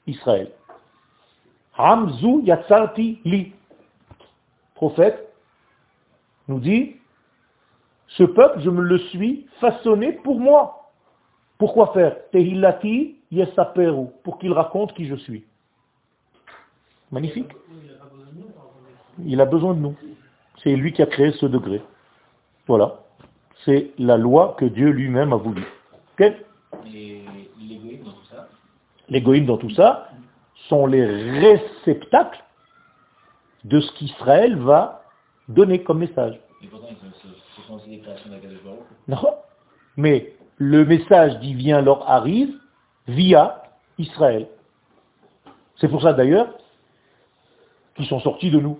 [0.07, 0.51] Israël.
[1.77, 3.53] Hamzu Yatsarti Li.
[4.75, 5.33] Prophète
[6.49, 6.97] nous dit,
[8.09, 10.89] ce peuple, je me le suis façonné pour moi.
[11.57, 12.17] Pourquoi faire?
[12.31, 15.45] Tehillati Yesaperu, pour qu'il raconte qui je suis.
[17.09, 17.51] Magnifique.
[19.23, 19.95] Il a besoin de nous.
[20.61, 21.81] C'est lui qui a créé ce degré.
[22.67, 22.99] Voilà.
[23.65, 25.63] C'est la loi que Dieu lui-même a voulu.
[26.19, 26.33] Ok
[26.93, 27.21] Et
[27.59, 28.47] l'égoïsme dans tout ça
[29.45, 30.09] dans tout ça
[30.67, 32.43] sont les réceptacles
[33.63, 35.03] de ce qu'Israël va
[35.47, 36.39] donner comme message.
[36.63, 37.27] Et pourtant, sont- ce
[37.61, 38.83] ce sont aussi des créations Hu.
[39.07, 39.17] Non.
[39.97, 42.53] Mais le message divin leur arrive
[43.07, 43.63] via
[43.97, 44.47] Israël.
[45.77, 46.47] C'est pour ça d'ailleurs
[47.95, 48.79] qu'ils sont sortis de nous.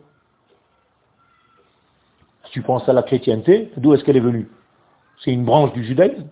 [2.52, 4.50] Tu penses à la chrétienté, d'où est-ce qu'elle est venue?
[5.24, 6.28] C'est une branche du judaïsme.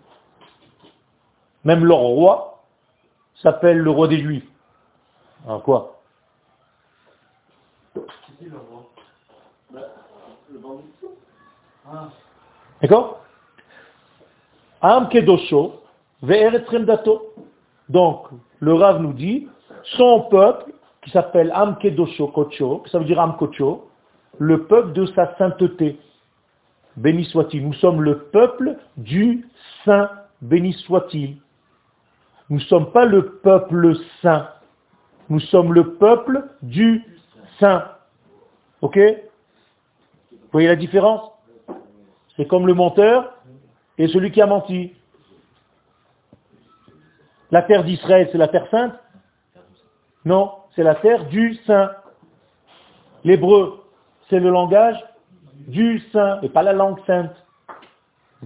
[1.63, 2.63] Même leur roi
[3.41, 4.47] s'appelle le roi des juifs.
[5.45, 6.01] Alors quoi?
[9.71, 9.81] Bah.
[11.85, 12.09] Ah.
[12.81, 13.21] D'accord?
[14.81, 15.81] Am kedosho.
[17.87, 18.27] Donc,
[18.59, 19.47] le Rav nous dit,
[19.97, 23.89] son peuple, qui s'appelle Am kedosho kocho, ça veut dire Am kocho,
[24.37, 25.97] le peuple de sa sainteté.
[26.99, 27.65] Béni soit-il.
[27.65, 29.47] Nous sommes le peuple du
[29.85, 30.11] saint.
[30.41, 31.37] Béni soit-il.
[32.49, 34.49] Nous ne sommes pas le peuple saint.
[35.29, 37.05] Nous sommes le peuple du
[37.57, 37.85] saint.
[38.81, 38.97] Ok?
[38.97, 41.31] Vous voyez la différence?
[42.35, 43.33] C'est comme le menteur
[43.97, 44.93] et celui qui a menti.
[47.51, 48.99] La terre d'Israël, c'est la terre sainte?
[50.25, 51.91] Non, c'est la terre du saint.
[53.23, 53.85] L'hébreu,
[54.29, 55.01] c'est le langage
[55.67, 57.35] du saint et pas la langue sainte.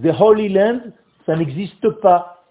[0.02, 0.80] The Holy Land,
[1.26, 2.42] ça n'existe pas.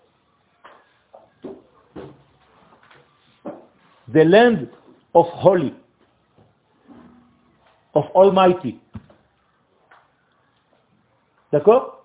[4.12, 4.67] The land
[5.13, 5.73] of holy,
[7.93, 8.80] of almighty.
[11.52, 12.04] D'accord?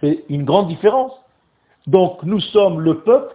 [0.00, 1.12] C'est une grande différence.
[1.86, 3.34] Donc nous sommes le peuple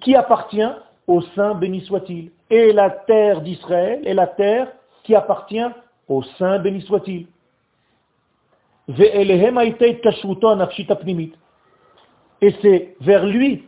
[0.00, 0.68] qui appartient
[1.06, 2.30] au Saint béni soit-il.
[2.50, 5.66] Et la terre d'Israël est la terre qui appartient
[6.08, 7.26] au Saint béni soit-il.
[8.88, 8.94] Et
[12.62, 13.64] c'est vers lui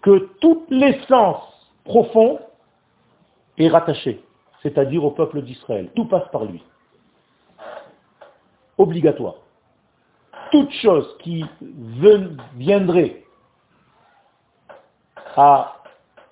[0.00, 1.42] que toute l'essence
[1.84, 2.38] profonde
[3.58, 4.22] est rattachée,
[4.62, 5.90] c'est-à-dire au peuple d'Israël.
[5.94, 6.62] Tout passe par lui.
[8.78, 9.34] Obligatoire.
[10.50, 11.44] Toute chose qui
[12.56, 13.22] viendrait
[15.36, 15.76] à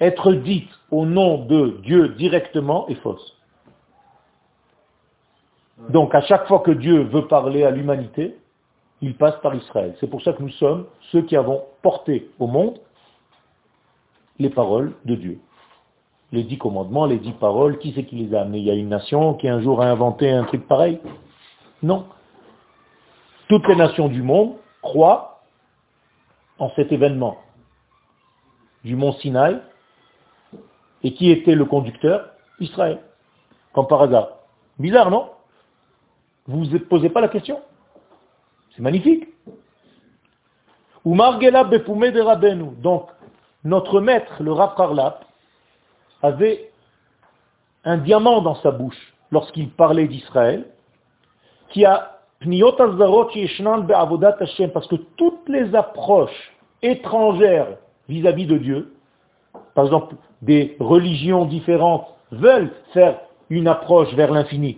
[0.01, 3.42] être dite au nom de Dieu directement est fausse.
[5.89, 8.37] Donc à chaque fois que Dieu veut parler à l'humanité,
[9.01, 9.97] il passe par Israël.
[10.01, 12.79] C'est pour ça que nous sommes ceux qui avons porté au monde
[14.39, 15.39] les paroles de Dieu.
[16.31, 18.59] Les dix commandements, les dix paroles, qui c'est qui les a amenés?
[18.59, 21.01] Il y a une nation qui un jour a inventé un truc pareil?
[21.83, 22.07] Non.
[23.49, 25.43] Toutes les nations du monde croient
[26.59, 27.37] en cet événement
[28.85, 29.61] du mont Sinaï.
[31.03, 32.31] Et qui était le conducteur?
[32.61, 33.01] Israël.
[33.73, 34.29] Comme par hasard.
[34.79, 35.29] Bizarre, non?
[36.47, 37.61] Vous ne posez pas la question.
[38.75, 39.29] C'est magnifique.
[41.05, 41.43] Donc,
[43.65, 45.15] notre maître, le Rav
[46.23, 46.71] avait
[47.85, 50.67] un diamant dans sa bouche lorsqu'il parlait d'Israël,
[51.71, 52.51] qui a parce
[54.89, 56.53] que toutes les approches
[56.83, 57.77] étrangères
[58.09, 58.95] vis-à-vis -vis de Dieu,
[59.75, 64.77] par exemple des religions différentes, veulent faire une approche vers l'infini.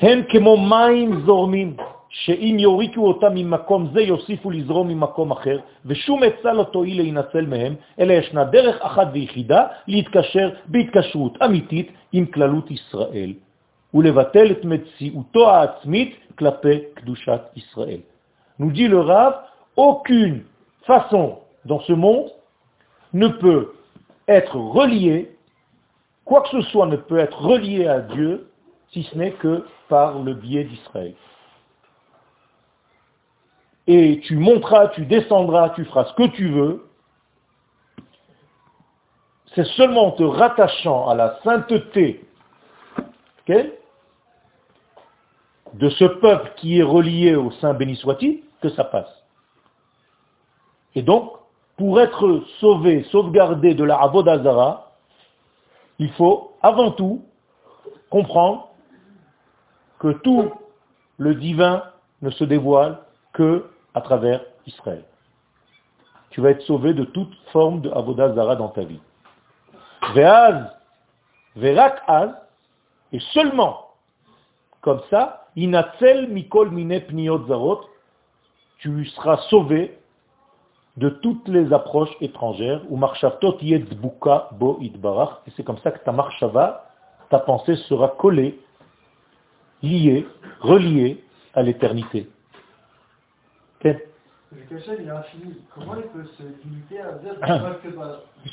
[0.00, 1.76] הם כמו מים זורמים,
[2.08, 7.74] שאם יוריקו אותם ממקום זה יוסיפו לזרום ממקום אחר, ושום עצה לא תועיל להינצל מהם,
[8.00, 13.32] אלא ישנה דרך אחת ויחידה להתקשר בהתקשרות אמיתית עם כללות ישראל,
[13.94, 18.00] ולבטל את מציאותו העצמית כלפי קדושת ישראל.
[18.58, 19.34] Nous dit le Rav,
[19.76, 20.44] aucune
[20.86, 22.30] façon dans ce monde
[23.12, 23.72] ne peut
[24.28, 25.30] être reliée,
[26.24, 28.48] quoi que ce soit ne peut être relié à Dieu
[28.91, 31.15] si ce n'est que par le biais d'Israël.
[33.87, 36.87] Et tu monteras, tu descendras, tu feras ce que tu veux.
[39.55, 42.25] C'est seulement en te rattachant à la sainteté
[45.73, 49.11] de ce peuple qui est relié au Saint béni soit-il que ça passe.
[50.95, 51.33] Et donc,
[51.77, 54.91] pour être sauvé, sauvegardé de la Avodazara,
[55.99, 57.23] il faut avant tout
[58.09, 58.70] comprendre
[60.01, 60.51] que tout
[61.19, 61.83] le divin
[62.23, 62.97] ne se dévoile
[63.33, 65.03] que à travers Israël.
[66.31, 68.99] Tu vas être sauvé de toute forme de Zara dans ta vie.
[70.15, 70.71] Ve'az,
[71.55, 72.31] ve'rak az,
[73.13, 73.91] et seulement
[74.81, 77.81] comme ça, inatzel mikol mine pniot zarot,
[78.79, 79.99] tu seras sauvé
[80.97, 83.59] de toutes les approches étrangères, ou marchavtot
[84.01, 86.89] buka bo idbarach, et c'est comme ça que ta marchava,
[87.29, 88.59] ta pensée sera collée
[89.83, 90.27] lié,
[90.59, 92.29] relié à l'éternité.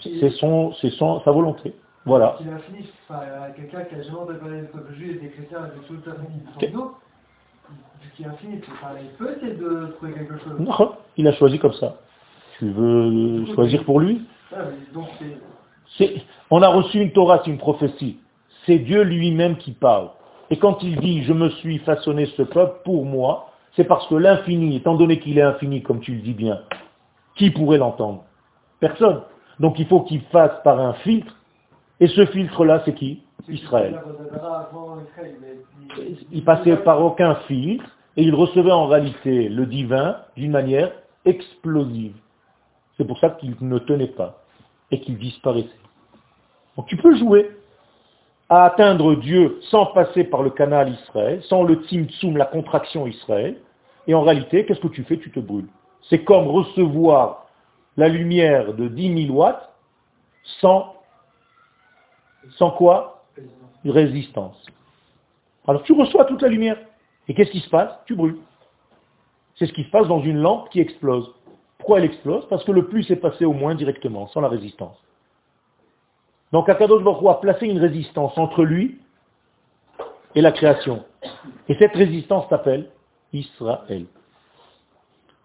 [0.03, 1.75] C'est son, c'est son, sa volonté.
[2.05, 2.37] Voilà.
[2.41, 2.89] Il est infini.
[3.09, 3.21] Enfin,
[3.55, 6.21] quelqu'un qui a jamais entendu le peuple juif et des chrétiens avec tout le peuple
[6.57, 6.71] okay.
[6.71, 6.93] nous,
[8.17, 10.59] qui est infini, il peut essayer de trouver quelque chose.
[10.59, 11.97] Non, il a choisi comme ça.
[12.59, 14.23] Tu veux choisir pour lui?
[14.53, 15.09] Ah, donc
[16.51, 18.19] On a reçu une Torah, c'est une prophétie.
[18.67, 20.11] C'est Dieu lui-même qui parle.
[20.51, 24.15] Et quand il dit je me suis façonné ce peuple pour moi, c'est parce que
[24.15, 26.61] l'infini, étant donné qu'il est infini, comme tu le dis bien,
[27.37, 28.25] qui pourrait l'entendre?
[28.81, 29.23] Personne.
[29.61, 31.35] Donc il faut qu'il fasse par un filtre
[32.01, 33.23] Et ce filtre-là, c'est qui?
[33.49, 34.01] Israël.
[36.33, 37.85] Il passait par aucun filtre
[38.17, 40.93] et il recevait en réalité le divin d'une manière
[41.25, 42.15] explosive.
[42.97, 44.43] C'est pour ça qu'il ne tenait pas
[44.91, 45.69] et qu'il disparaissait.
[46.77, 47.51] Donc tu peux jouer
[48.49, 53.59] à atteindre Dieu sans passer par le canal Israël, sans le tzimtzum, la contraction Israël,
[54.07, 55.19] et en réalité, qu'est-ce que tu fais?
[55.19, 55.69] Tu te brûles.
[56.09, 57.47] C'est comme recevoir
[57.97, 59.71] la lumière de 10 000 watts
[60.61, 60.95] sans,
[62.57, 63.25] sans quoi?
[63.85, 64.65] Résistance.
[65.67, 66.79] Alors tu reçois toute la lumière.
[67.29, 67.93] Et qu'est-ce qui se passe?
[68.07, 68.39] Tu brûles.
[69.57, 71.31] C'est ce qui se passe dans une lampe qui explose.
[71.77, 72.47] Pourquoi elle explose?
[72.49, 74.97] Parce que le plus est passé au moins directement, sans la résistance.
[76.53, 78.99] Donc Akadosh Baruch a placé une résistance entre lui
[80.35, 81.05] et la création.
[81.69, 82.91] Et cette résistance s'appelle
[83.33, 84.07] Israël.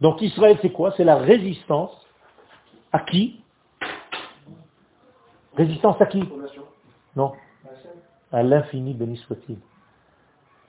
[0.02, 0.94] Donc Israël, c'est quoi?
[0.96, 1.92] C'est la résistance
[2.92, 3.42] à qui?
[5.56, 6.24] Résistance à qui?
[7.16, 7.34] Non.
[8.32, 9.58] À l'infini, béni soit-il.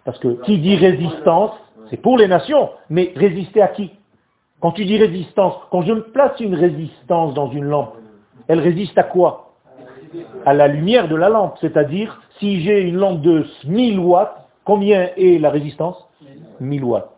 [0.04, 1.52] Parce que qui dit résistance,
[1.90, 3.90] c'est pour les nations, mais résister à qui?
[4.60, 7.96] Quand tu dis résistance, quand je place une résistance dans une lampe,
[8.48, 9.43] elle résiste à quoi?
[10.46, 11.56] À la lumière de la lampe.
[11.60, 15.96] C'est-à-dire, si j'ai une lampe de 1000 watts, combien est la résistance?
[16.60, 17.10] 1000 watts.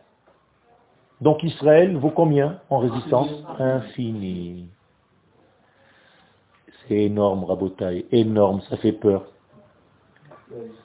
[1.21, 3.31] Donc Israël vaut combien en résistance?
[3.59, 4.69] Infini.
[6.89, 9.25] C'est énorme, Rabotaï, énorme, ça fait peur.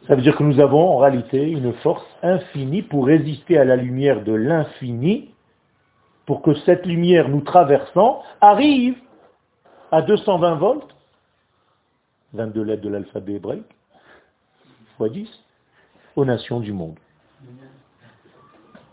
[0.08, 3.76] Ça veut dire que nous avons en réalité une force infinie pour résister à la
[3.76, 5.30] lumière de l'infini,
[6.26, 8.96] pour que cette lumière nous traversant arrive
[9.92, 10.96] à 220 volts,
[12.34, 13.76] 22 lettres de l'alphabet hébraïque,
[15.00, 15.30] x 10,
[16.16, 16.98] aux nations du monde.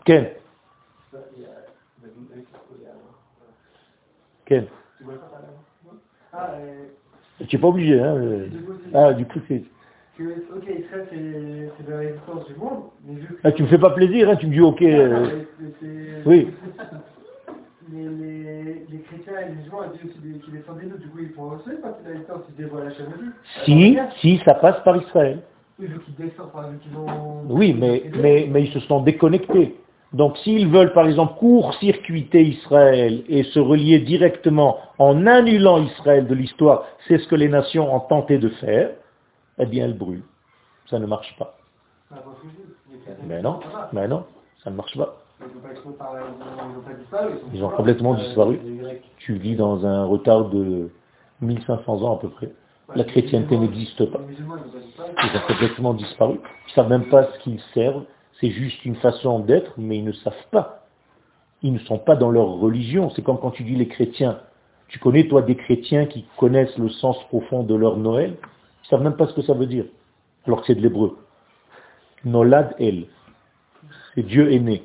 [0.05, 0.27] Ken
[4.45, 4.65] Ken
[7.47, 8.17] Tu n'es pas obligé, hein
[8.93, 9.63] Ah, du coup, c'est
[10.21, 12.83] ok, Israël, c'est la résistance du monde.
[13.43, 14.81] Ah, tu me fais pas plaisir, hein, tu me dis ok.
[14.81, 15.43] Euh...
[16.25, 16.49] Oui.
[17.91, 21.19] Les, les, les, chrétiens et les ils disent aussi qu'ils descendent des nous, du coup
[21.19, 23.33] ils font aussi parce que résistance, ils dévoilent la chaîne
[23.65, 25.41] Si, si, ça passe par Israël.
[25.79, 27.45] Oui, vu qu'ils descendent, par exemple, qu'ils ont...
[27.49, 29.75] Oui, mais, mais, mais ils se sont déconnectés.
[30.13, 36.33] Donc s'ils veulent par exemple court-circuiter Israël et se relier directement en annulant Israël de
[36.33, 38.91] l'histoire, c'est ce que les nations ont tenté de faire,
[39.59, 40.23] eh bien elle brûle.
[40.89, 41.55] Ça ne marche pas.
[43.27, 43.59] Mais non,
[43.93, 44.25] mais non,
[44.63, 45.15] ça ne marche pas.
[47.53, 48.59] Ils ont complètement disparu.
[49.17, 50.89] Tu vis dans un retard de
[51.41, 52.51] 1500 ans à peu près.
[52.95, 54.19] La chrétienté n'existe pas.
[54.29, 56.35] Ils ont complètement disparu.
[56.35, 58.03] Ils ne savent même pas ce qu'ils servent.
[58.39, 60.85] C'est juste une façon d'être, mais ils ne savent pas.
[61.61, 63.09] Ils ne sont pas dans leur religion.
[63.11, 64.39] C'est comme quand tu dis les chrétiens.
[64.87, 68.31] Tu connais, toi, des chrétiens qui connaissent le sens profond de leur Noël?
[68.31, 69.85] Ne savent même pas ce que ça veut dire,
[70.47, 71.17] alors que c'est de l'hébreu.
[72.25, 73.05] Nolad El.
[74.15, 74.83] C'est Dieu est né.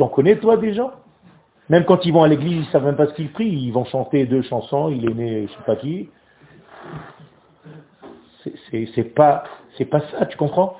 [0.00, 0.92] Tu en connais toi des gens
[1.68, 3.70] Même quand ils vont à l'église, ils ne savent même pas ce qu'ils prient, ils
[3.70, 6.08] vont chanter deux chansons, il est né je ne sais pas qui.
[8.94, 9.44] C'est pas,
[9.90, 10.78] pas ça, tu comprends?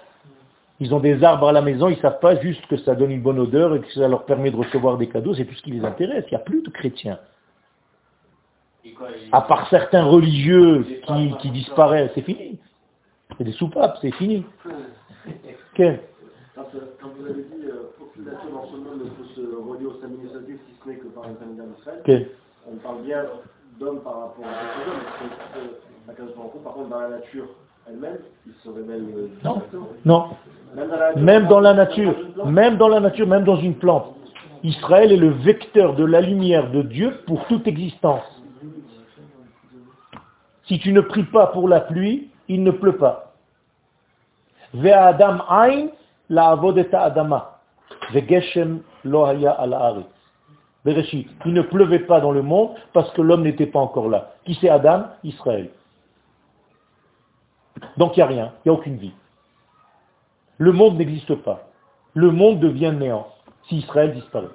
[0.78, 3.10] Ils ont des arbres à la maison, ils ne savent pas juste que ça donne
[3.10, 5.62] une bonne odeur et que ça leur permet de recevoir des cadeaux, c'est tout ce
[5.64, 6.24] qui les intéresse.
[6.28, 7.18] Il n'y a plus de chrétiens.
[9.32, 12.58] À part certains religieux qui, qui disparaissent, c'est fini.
[13.36, 14.46] C'est des soupapes, c'est fini
[17.00, 17.92] quand, vous avez dit euh,
[18.76, 22.28] monde ne peut se relier au samedi si ce n'est que par l'intermédiaire d'Israël,
[22.70, 23.24] on parle bien
[23.78, 25.70] d'hommes par rapport à d'autres hommes.
[26.06, 26.22] Parce que,
[26.64, 27.46] par contre, dans la nature
[27.88, 29.06] elle-même, ils se révèlent.
[29.16, 29.62] Euh, non,
[30.04, 30.28] non.
[31.16, 32.14] Même dans la nature,
[32.46, 34.14] même dans la nature, même dans une plante.
[34.62, 38.22] Israël est le vecteur de la lumière de Dieu pour toute existence.
[40.66, 43.34] Si tu ne pries pas pour la pluie, il ne pleut pas.
[44.84, 45.88] Adam ain
[46.28, 47.59] la avodeta adama.
[48.12, 50.04] Vegeshem lohaya al
[50.84, 54.32] Il ne pleuvait pas dans le monde parce que l'homme n'était pas encore là.
[54.44, 55.04] Qui c'est Adam?
[55.24, 55.70] Israël.
[57.96, 59.12] Donc il n'y a rien, il n'y a aucune vie.
[60.58, 61.68] Le monde n'existe pas.
[62.14, 63.28] Le monde devient néant
[63.68, 64.48] si Israël disparaît.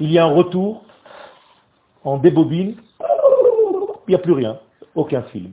[0.00, 0.84] Il y a un retour
[2.04, 2.76] en débobine
[4.08, 4.58] il n'y a plus rien,
[4.94, 5.52] aucun film.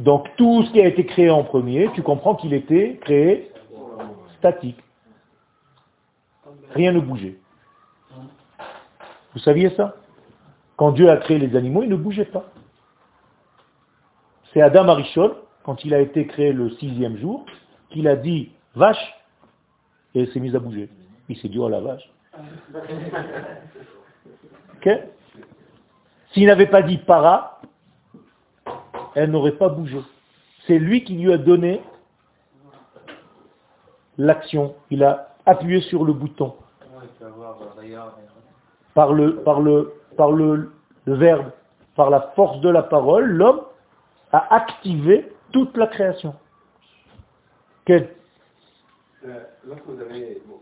[0.00, 3.50] Donc tout ce qui a été créé en premier, tu comprends qu'il était créé
[4.38, 4.78] statique.
[6.74, 7.36] Rien ne bougeait.
[9.32, 9.96] Vous saviez ça?
[10.76, 12.46] Quand Dieu a créé les animaux, ils ne bougeaient pas.
[14.52, 17.46] C'est Adam Arishol, quand il a été créé le sixième jour,
[17.90, 19.14] qu'il a dit vache,
[20.14, 20.88] et il s'est mis à bouger.
[21.28, 22.10] Il s'est dit, oh la vache.
[26.32, 27.60] S'il n'avait pas dit para,
[29.14, 30.00] elle n'aurait pas bougé.
[30.66, 31.80] C'est lui qui lui a donné
[34.18, 34.74] l'action.
[34.90, 36.54] Il a appuyé sur le bouton.
[38.94, 40.72] Par le, par le, par le,
[41.04, 41.50] le verbe,
[41.96, 43.62] par la force de la parole, l'homme
[44.32, 46.34] a activé toute la création.
[47.84, 48.08] Quel
[49.26, 50.60] Euh, lorsque vous avez, bon,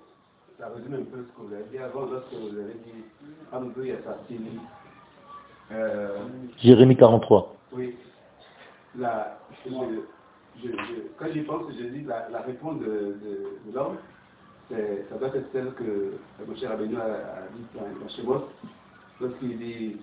[0.59, 3.05] ça résume un peu ce que vous avez dit avant, lorsque vous avez dit,
[3.53, 4.61] un peu, il y a sa fille.
[5.72, 6.18] Euh,
[6.59, 7.55] Jérémie 43.
[8.99, 9.70] La, je,
[10.62, 13.97] je, je, quand j'y pense, je dis la, la réponse de, de, de l'homme,
[14.70, 16.12] ça doit être celle que
[16.47, 18.49] mon cher Abénou a, a dit dans, dans Shemot,
[19.20, 19.97] lorsqu'il dit.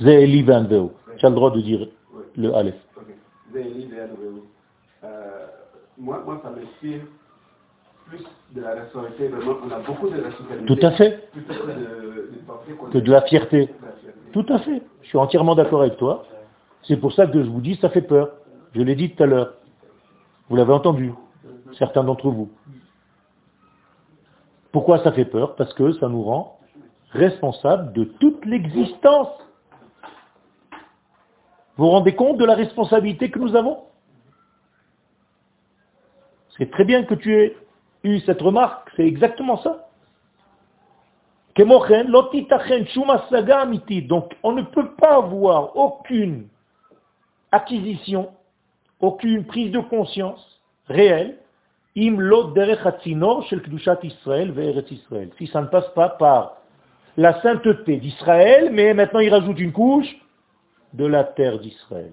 [0.00, 0.92] Zéli Van Veo.
[1.16, 2.22] Tu as le droit de dire Oui.
[2.36, 2.74] le Aleph.
[2.96, 3.04] Ok.
[3.52, 4.44] Zéli Veya Nouveau.
[5.04, 5.46] Euh,
[5.98, 7.02] moi, moi, ça m'inspire
[8.06, 8.22] plus
[8.54, 10.74] de la responsabilité, vraiment, on a beaucoup de responsabilités.
[10.76, 11.28] Tout à fait.
[11.32, 13.66] Que de, Que de la fierté.
[13.66, 14.03] de la fierté.
[14.34, 14.82] Tout à fait.
[15.02, 16.26] Je suis entièrement d'accord avec toi.
[16.82, 18.32] C'est pour ça que je vous dis, ça fait peur.
[18.74, 19.54] Je l'ai dit tout à l'heure.
[20.48, 21.14] Vous l'avez entendu,
[21.78, 22.50] certains d'entre vous.
[24.72, 25.54] Pourquoi ça fait peur?
[25.54, 26.58] Parce que ça nous rend
[27.12, 29.28] responsables de toute l'existence.
[31.76, 33.84] Vous vous rendez compte de la responsabilité que nous avons?
[36.58, 37.56] C'est très bien que tu aies
[38.02, 39.88] eu cette remarque, c'est exactement ça.
[41.56, 41.86] Donc,
[44.42, 46.48] on ne peut pas avoir aucune
[47.52, 48.30] acquisition,
[49.00, 51.38] aucune prise de conscience réelle.
[51.94, 52.10] Si
[55.52, 56.56] ça ne passe pas par
[57.16, 60.12] la sainteté d'Israël, mais maintenant il rajoute une couche
[60.92, 62.12] de la terre d'Israël.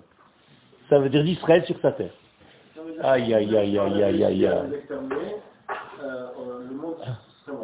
[0.87, 2.13] Ça veut dire d'Israël sur sa terre.
[3.01, 4.69] Aïe, aïe, aïe, aïe, aïe, aïe, aïe.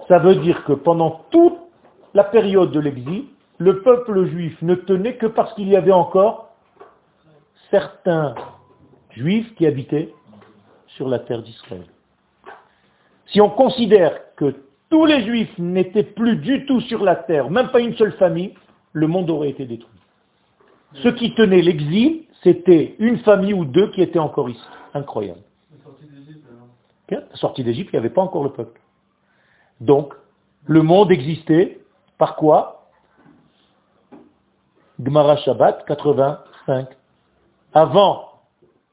[0.07, 1.66] Ça veut dire que pendant toute
[2.17, 3.25] la période de l'exil,
[3.59, 6.55] le peuple juif ne tenait que parce qu'il y avait encore
[7.69, 8.33] certains
[9.11, 10.11] juifs qui habitaient
[10.87, 11.85] sur la terre d'Israël.
[13.27, 14.55] Si on considère que
[14.89, 18.55] tous les juifs n'étaient plus du tout sur la terre, même pas une seule famille,
[18.93, 20.01] le monde aurait été détruit.
[20.95, 24.67] Ce qui tenait l'exil, c'était une famille ou deux qui étaient encore ici.
[24.95, 25.41] Incroyable.
[27.11, 28.81] La sortie d'Égypte, il n'y avait pas encore le peuple.
[29.81, 30.15] Donc,
[30.65, 31.79] le monde existait
[32.17, 32.87] par quoi?
[35.03, 36.87] Gemara Shabbat 85.
[37.73, 38.29] Avant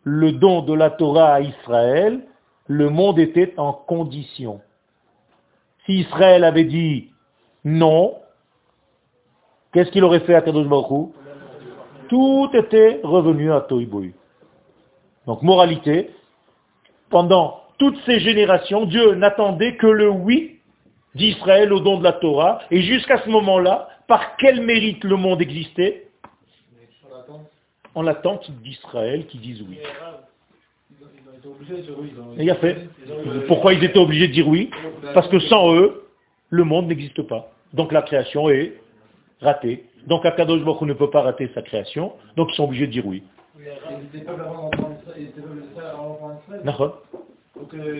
[0.02, 2.26] le don de la Torah à Israël,
[2.66, 4.60] le monde était en condition.
[5.86, 7.10] Si Israël avait dit
[7.64, 8.16] non,
[9.72, 11.10] qu'est-ce qu'il aurait fait à Kadosh Baruch
[12.08, 14.14] Tout était revenu à Toiboui.
[15.26, 16.10] Donc, moralité,
[17.08, 20.60] pendant toutes ces générations, Dieu n'attendait que le oui
[21.14, 22.60] d'Israël au don de la Torah.
[22.70, 26.08] Et jusqu'à ce moment-là, par quel mérite le monde existait?
[27.94, 29.78] En l'attente d'Israël qui disent oui.
[32.38, 32.88] Et il a fait.
[33.46, 34.70] Pourquoi ils étaient obligés de dire oui?
[35.12, 36.04] Parce que sans eux,
[36.50, 37.52] le monde n'existe pas.
[37.72, 38.72] Donc la création est
[39.40, 39.84] ratée.
[40.06, 43.06] Donc Akadosh Baruch ne peut pas rater sa création, donc ils sont obligés de dire
[43.06, 43.22] oui.
[46.64, 47.02] D'accord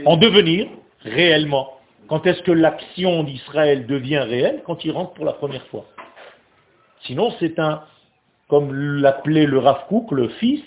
[0.04, 0.68] en devenir
[1.02, 1.78] réellement.
[2.09, 4.62] Quand est-ce que l'action d'Israël devient réelle?
[4.64, 5.86] Quand il rentre pour la première fois.
[7.02, 7.82] Sinon, c'est un,
[8.48, 10.62] comme l'appelait le Rav Kook, le fils,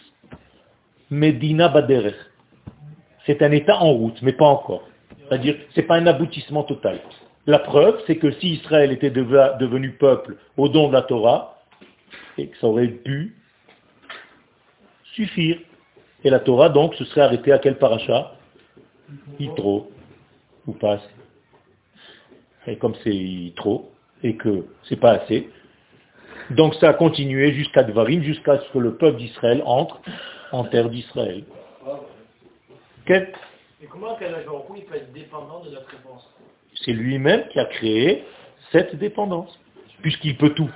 [1.10, 2.16] Medina Baderech.
[3.26, 4.84] C'est un état en route, mais pas encore.
[5.28, 7.00] C'est-à-dire, c'est pas un aboutissement total.
[7.46, 11.62] La preuve, c'est que si Israël était deve- devenu peuple au don de la Torah,
[12.38, 13.36] et que ça aurait pu
[15.14, 15.60] suffire.
[16.24, 18.34] Et la Torah, donc, se serait arrêtée à quel paracha?
[19.40, 19.92] Yitro,
[20.66, 21.00] ou pas.
[22.68, 23.92] Et comme c'est Yitro,
[24.24, 25.50] et que c'est pas assez,
[26.52, 30.02] donc ça a continué jusqu'à Dvarim, jusqu'à ce que le peuple d'Israël entre
[30.52, 31.44] en terre d'Israël.
[33.10, 34.18] Et comment
[34.76, 36.30] il peut être dépendant de notre réponse?
[36.86, 38.26] C'est lui-même qui a créé
[38.72, 39.58] cette dépendance,
[40.02, 40.70] puisqu'il peut tout.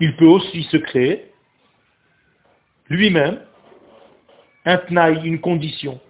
[0.00, 1.32] Il peut aussi se créer
[2.88, 3.40] lui-même
[4.64, 6.00] un tnaï, une condition.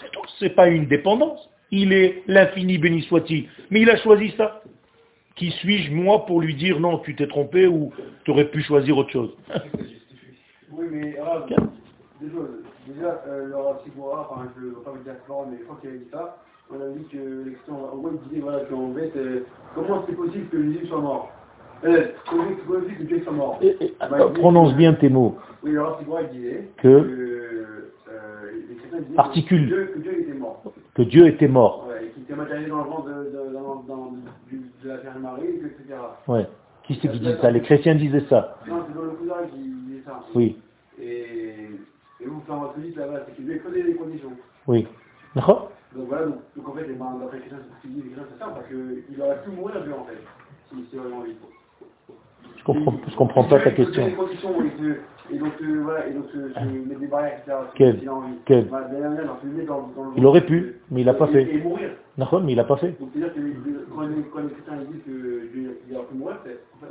[0.00, 1.48] C'est tout, c'est pas une dépendance.
[1.72, 3.48] Il est l'infini béni soit-il.
[3.70, 4.62] Mais il a choisi ça.
[5.36, 7.90] Qui suis-je, moi, pour lui dire non, tu t'es trompé ou
[8.24, 9.34] tu aurais pu choisir autre chose?
[10.74, 11.46] Oui, mais Rav,
[12.18, 12.38] déjà,
[12.86, 15.64] déjà euh, le Rav Sigora, enfin, je ne veux pas vous dire clairement, mais je
[15.64, 16.38] crois qu'il avait dit ça.
[16.70, 19.44] On a dit que l'expression, en gros, il disait voilà, qu'en fait, euh,
[19.74, 21.30] comment c'est possible que Jésus soit mort?
[21.84, 23.58] Euh, Comment c'est possible que Dieu soit mort?
[23.60, 23.92] Et- et-
[24.34, 25.36] Prononce bien tes mots.
[25.62, 27.21] Oui, Rav Sigora, il disait Que euh,
[29.10, 29.68] les chrétiens Articule.
[29.68, 30.62] Que, Dieu, que Dieu était mort.
[30.94, 31.86] que Dieu était mort.
[31.88, 35.18] Ouais, et qu'il était matérialisé dans le ventre de, de, dans, dans, de la Vierge
[35.18, 35.98] Marie, etc.
[36.28, 36.46] Ouais.
[36.84, 37.50] Qui c'est qui dit ça?
[37.50, 38.56] Les chrétiens disaient ça.
[38.66, 40.20] Non, c'est dans le cousin qui disait ça.
[40.34, 40.56] Oui,
[41.00, 41.68] Et,
[42.20, 44.32] et vous, quand votre dit là-bas, c'est qu'il lui a posé des conditions.
[44.66, 44.86] oui.
[45.34, 48.38] D'accord Donc voilà, donc, donc en fait, les ben, d'après Christian, c'est ce Christian, c'est
[48.38, 50.18] ça, parce qu'il aurait pu mourir lui en fait,
[50.68, 51.32] s'il s'il avait envie.
[52.58, 54.10] Je comprends, je comprends pas ta question.
[54.14, 54.52] Conditions,
[55.30, 57.56] et, donc, euh, voilà, et donc, euh, se mettre des barrières, etc.
[57.74, 58.00] Quel.
[58.44, 61.54] Quel Bah, dans, dans, dans le Il aurait pu, mais il l'a pas et- fait.
[61.54, 61.90] Et mourir.
[62.18, 62.98] D'accord, mais il l'a pas fait.
[63.00, 63.40] Donc c'est-à-dire que
[63.94, 66.36] quand les, quand les chrétiens disent qu'il aurait pu mourir,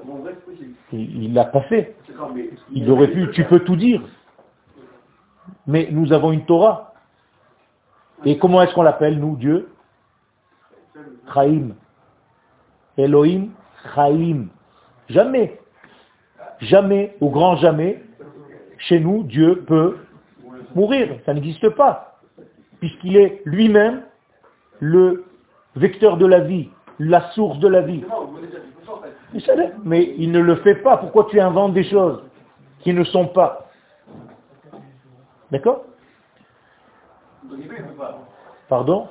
[0.10, 0.74] en vrai, c'est possible.
[0.94, 1.96] Il il l'a pas fait.
[2.34, 2.50] Mais...
[2.72, 4.02] Il aurait pu, tu peux tout dire.
[5.68, 6.94] Mais nous avons une Torah.
[8.26, 9.68] Et comment est-ce qu'on l'appelle, nous, Dieu?
[11.34, 11.72] Chaim.
[12.98, 13.50] Elohim,
[13.96, 14.48] Chaim.
[15.10, 15.60] Jamais,
[16.60, 18.02] jamais, au grand jamais,
[18.88, 19.98] chez nous, Dieu peut
[20.76, 21.20] mourir.
[21.26, 22.20] Ça n'existe pas.
[22.80, 24.04] Puisqu'il est lui-même
[24.80, 25.26] le
[25.76, 26.70] vecteur de la vie,
[27.00, 28.04] la source de la vie.
[29.84, 30.98] Mais il ne le fait pas.
[30.98, 32.24] Pourquoi tu inventes des choses
[32.80, 33.70] qui ne sont pas?
[35.52, 35.86] D'accord?
[38.68, 39.10] Pardon?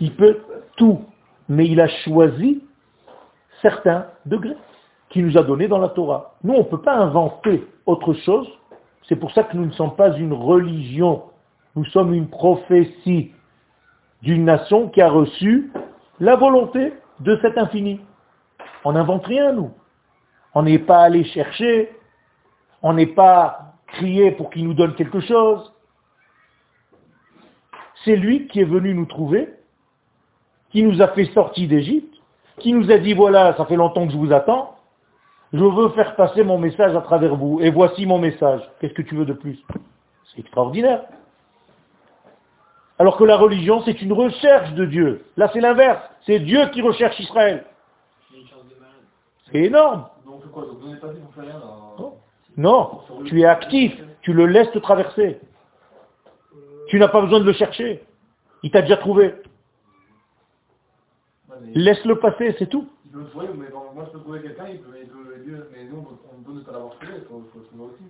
[0.00, 0.38] Il peut
[0.76, 1.04] tout.
[1.48, 2.64] Mais il a choisi
[3.60, 4.56] certains degrés
[5.22, 6.34] nous a donnés dans la Torah.
[6.42, 8.48] Nous, on ne peut pas inventer autre chose.
[9.08, 11.24] C'est pour ça que nous ne sommes pas une religion.
[11.74, 13.32] Nous sommes une prophétie
[14.22, 15.70] d'une nation qui a reçu
[16.18, 18.00] la volonté de cet infini.
[18.84, 19.70] On n'invente rien, nous.
[20.54, 21.90] On n'est pas allé chercher,
[22.82, 25.72] on n'est pas crié pour qu'il nous donne quelque chose.
[28.04, 29.52] C'est lui qui est venu nous trouver,
[30.70, 32.14] qui nous a fait sortir d'Égypte,
[32.58, 34.75] qui nous a dit, voilà, ça fait longtemps que je vous attends,
[35.52, 38.62] je veux faire passer mon message à travers vous, et voici mon message.
[38.80, 39.58] Qu'est-ce que tu veux de plus?
[40.24, 41.02] C'est extraordinaire.
[42.98, 45.24] Alors que la religion, c'est une recherche de Dieu.
[45.36, 46.02] Là, c'est l'inverse.
[46.24, 47.64] C'est Dieu qui recherche Israël.
[49.50, 50.06] C'est énorme.
[50.24, 52.14] Donc quoi Donc vous n'êtes pas dit pour faire rien dans...
[52.56, 53.92] Non, tu es actif,
[54.22, 55.38] tu le laisses te traverser.
[56.88, 58.02] Tu n'as pas besoin de le chercher.
[58.62, 59.34] Il t'a déjà trouvé.
[61.48, 62.88] Ouais, mais Laisse-le passer, c'est tout.
[63.16, 65.42] Il peut me trouver, mais bon, moi je peux trouver quelqu'un, il peut, il peut
[65.44, 68.04] Dieu, mais nous on peut ne pas l'avoir trouvé, il faut, faut le trouver aussi.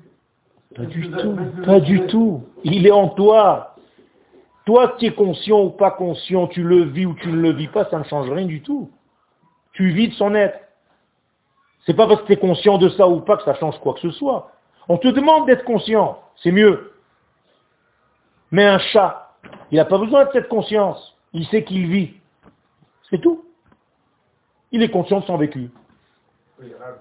[0.75, 2.45] Pas du tout, pas du tout.
[2.65, 3.77] Il est en toi.
[4.65, 7.69] Toi, tu es conscient ou pas conscient, tu le vis ou tu ne le vis
[7.69, 8.91] pas, ça ne change rien du tout.
[9.75, 10.59] Tu vis de son être.
[11.85, 13.95] C'est pas parce que tu es conscient de ça ou pas que ça change quoi
[13.95, 14.51] que ce soit.
[14.89, 16.93] On te demande d'être conscient, c'est mieux.
[18.51, 19.37] Mais un chat,
[19.71, 21.17] il n'a pas besoin de cette conscience.
[21.33, 22.15] Il sait qu'il vit.
[23.09, 23.46] C'est tout.
[24.77, 25.71] Il est conscient de son vécu.
[26.61, 26.97] Oui, Rav.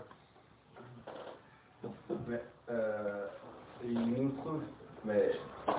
[2.30, 3.26] Mais, euh,
[3.84, 4.62] il nous trouve,
[5.04, 5.30] mais
[5.68, 5.72] euh,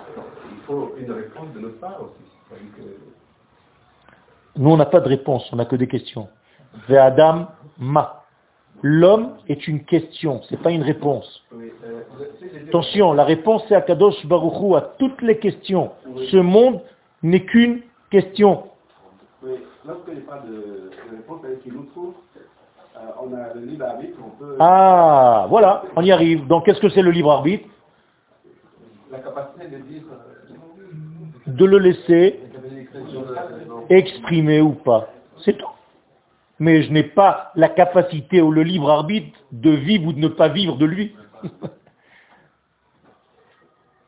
[0.52, 2.12] il faut une réponse de notre part aussi.
[2.50, 6.28] C'est-à-dire que- Nous, on n'a pas de réponse, on n'a que des questions.
[6.86, 8.24] Ve'adam ma.
[8.82, 11.42] L'homme est une question, c'est pas une réponse.
[11.50, 12.02] oui, euh,
[12.68, 15.92] Attention, la réponse c'est Akadosh Baruchou à toutes les questions.
[16.30, 16.82] Ce monde
[17.22, 17.80] n'est qu'une
[18.10, 18.64] question.
[19.46, 19.54] Oui,
[19.86, 22.14] lorsque je parle de, de réponse, c'est qu'il nous trouve,
[22.96, 24.56] euh, on a le libre arbitre, on peut.
[24.58, 26.46] Ah, voilà, on y arrive.
[26.48, 27.68] Donc qu'est-ce que c'est le libre arbitre?
[29.12, 30.02] La capacité de dire.
[30.10, 32.40] euh, De le laisser
[33.88, 35.10] exprimer ou pas.
[35.44, 35.66] C'est tout.
[36.58, 40.28] Mais je n'ai pas la capacité ou le libre arbitre de vivre ou de ne
[40.28, 41.14] pas vivre de lui.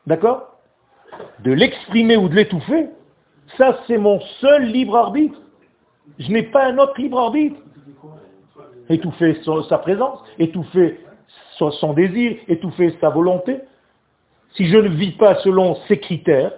[0.07, 0.57] D'accord?
[1.39, 2.89] De l'exprimer ou de l'étouffer,
[3.57, 5.39] ça c'est mon seul libre arbitre.
[6.17, 7.59] Je n'ai pas un autre libre arbitre.
[8.89, 9.39] Étouffer
[9.69, 10.99] sa présence, étouffer
[11.57, 13.59] son, désir, étouffer sa volonté.
[14.55, 16.53] Si je ne vis pas selon ces critères,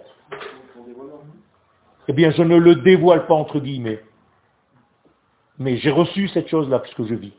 [2.07, 4.01] eh bien je ne le dévoile pas entre guillemets.
[5.59, 7.33] Mais j'ai reçu cette chose-là puisque je vis.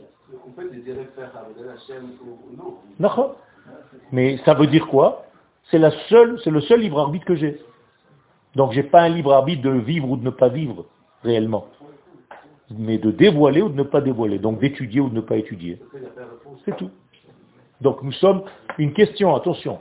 [4.12, 5.24] Mais ça veut dire quoi?
[5.70, 7.60] C'est le seul libre arbitre que j'ai.
[8.54, 10.84] Donc j'ai pas un libre arbitre de vivre ou de ne pas vivre
[11.22, 11.66] réellement,
[12.70, 15.80] mais de dévoiler ou de ne pas dévoiler, donc d'étudier ou de ne pas étudier.
[16.64, 16.90] C'est tout.
[17.80, 18.42] Donc nous sommes
[18.78, 19.78] une question, attention.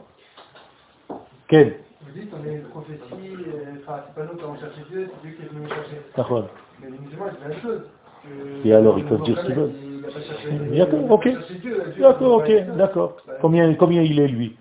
[1.48, 3.02] Quelle Vous dites on est une prophétie,
[3.48, 5.70] euh, enfin c'est pas nous qui allons chercher Dieu, c'est Dieu qui est venu nous
[5.70, 6.02] chercher.
[6.16, 6.48] D'accord.
[6.82, 7.82] Mais les musulmans disent la même chose.
[8.24, 9.74] Que- Et alors, ils peuvent dire ce qu'ils veulent.
[10.12, 11.24] cherché- D'accord, ok.
[11.24, 13.18] cherché D'accord, ok, d'accord.
[13.42, 14.56] Combien, combien il est lui?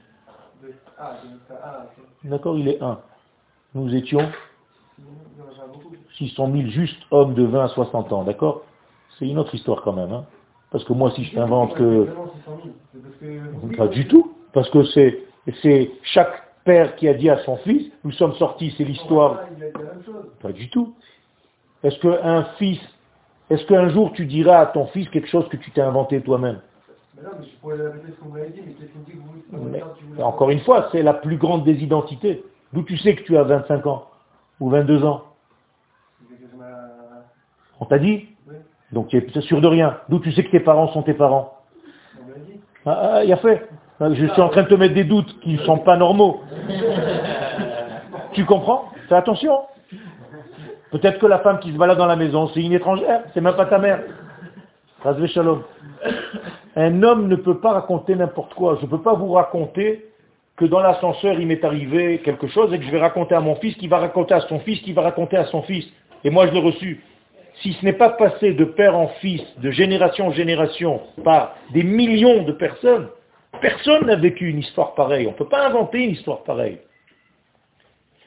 [0.99, 1.17] Ah,
[1.63, 1.87] ah.
[2.25, 2.99] D'accord, il est un.
[3.75, 4.21] Nous étions
[4.99, 5.95] Il y en a beaucoup.
[6.19, 8.63] 600 000 juste hommes de 20 à 60 ans, d'accord?
[9.19, 10.25] C'est une autre histoire quand même, hein
[10.71, 11.83] Parce que moi, si je t'invente que...
[11.83, 12.75] Vraiment 600 000.
[12.93, 14.85] C'est parce que- Pas du tout, parce que
[15.63, 19.41] c'est chaque père qui a dit à son fils, nous sommes sortis, c'est l'histoire.
[20.43, 20.95] Pas du tout.
[21.83, 22.81] Est-ce qu'un fils
[23.49, 26.61] Est-ce qu'un jour tu diras à ton fils quelque chose que tu t'es inventé toi-même?
[30.23, 32.45] Encore une fois, c'est la plus grande des identités.
[32.73, 34.07] D'où tu sais que tu as 25 ans
[34.61, 35.25] ou 22 ans
[37.81, 38.55] On t'a dit Oui.
[38.93, 39.99] Donc tu es sûr de rien.
[40.09, 41.61] D'où tu sais que tes parents sont tes parents
[42.47, 42.61] dit.
[42.87, 43.69] Ah, ah, il a fait.
[44.01, 46.41] Je suis en train de te mettre des doutes qui ne sont pas normaux.
[48.33, 48.87] tu comprends?
[49.09, 49.61] Fais attention.
[50.91, 53.55] Peut-être que la femme qui se balade dans la maison, c'est une étrangère, c'est même
[53.55, 54.03] pas ta mère.
[55.27, 55.63] Shalom.
[56.77, 58.77] Un homme ne peut pas raconter n'importe quoi.
[58.81, 60.10] Je ne peux pas vous raconter
[60.61, 63.55] que dans l'ascenseur, il m'est arrivé quelque chose et que je vais raconter à mon
[63.57, 65.87] fils, qui va raconter à son fils, qui va raconter à son fils.
[66.23, 67.01] Et moi, je l'ai reçu.
[67.63, 71.83] Si ce n'est pas passé de père en fils, de génération en génération, par des
[71.83, 73.09] millions de personnes,
[73.63, 75.27] personne n'a vécu une histoire pareille.
[75.27, 76.79] On ne peut pas inventer une histoire pareille.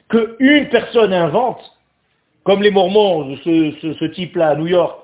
[0.08, 1.62] Que une personne invente,
[2.42, 4.98] comme les Mormons, ce, ce- type-là à New York,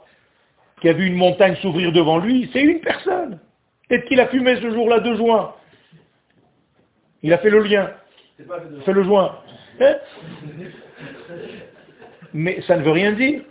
[0.81, 3.39] qui a vu une montagne s'ouvrir devant lui, c'est une personne.
[3.89, 5.53] Peut-être qu'il a fumé ce jour-là de juin.
[7.23, 7.91] Il a fait le lien.
[8.85, 9.39] Fait le joint.
[9.81, 9.97] Hein
[12.33, 13.43] Mais ça ne veut rien dire.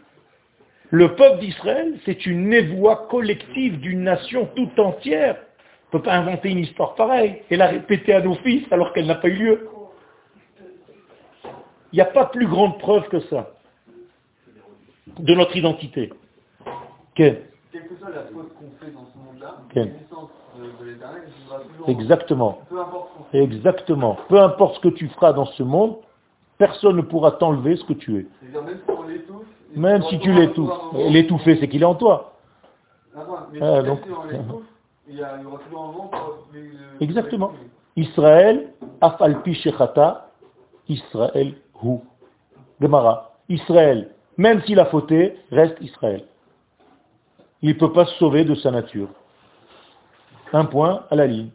[0.92, 5.38] Le peuple d'Israël, c'est une névoie collective d'une nation tout entière.
[5.92, 8.94] On ne peut pas inventer une histoire pareille et la répéter à nos fils alors
[8.94, 9.70] qu'elle n'a pas eu lieu.
[11.92, 13.52] Il n'y a pas plus grande preuve que ça
[15.18, 16.12] de notre identité.
[17.72, 21.22] Quelle que soit la faute qu'on fait dans ce monde-là, naissance de, de l'éternel
[21.78, 21.90] toujours.
[21.90, 22.58] Exactement.
[22.70, 23.38] Peu importe ce.
[23.38, 24.18] Exactement.
[24.28, 25.98] Peu importe ce que tu feras dans ce monde,
[26.58, 28.28] personne ne pourra t'enlever ce que tu es.
[28.42, 29.46] C'est-à-dire même si on l'étouffe.
[29.76, 30.72] Même si tu l'étouffes.
[30.94, 32.34] L'étouffer, c'est qu'il est en toi.
[33.16, 34.62] Attends, mais Ah, donc- si on
[35.08, 36.48] il y, a- il y aura toujours un moment pour...
[37.02, 37.52] Exactement.
[37.96, 38.70] Israël,
[39.02, 40.30] afalpi shechata,
[40.88, 41.98] Israël hu.
[42.82, 43.32] Gemara.
[43.50, 46.24] Israël, même s'il a fauté, reste Israël.
[47.62, 49.10] Il ne peut pas se sauver de sa nature.
[50.54, 51.50] Un point à la ligne.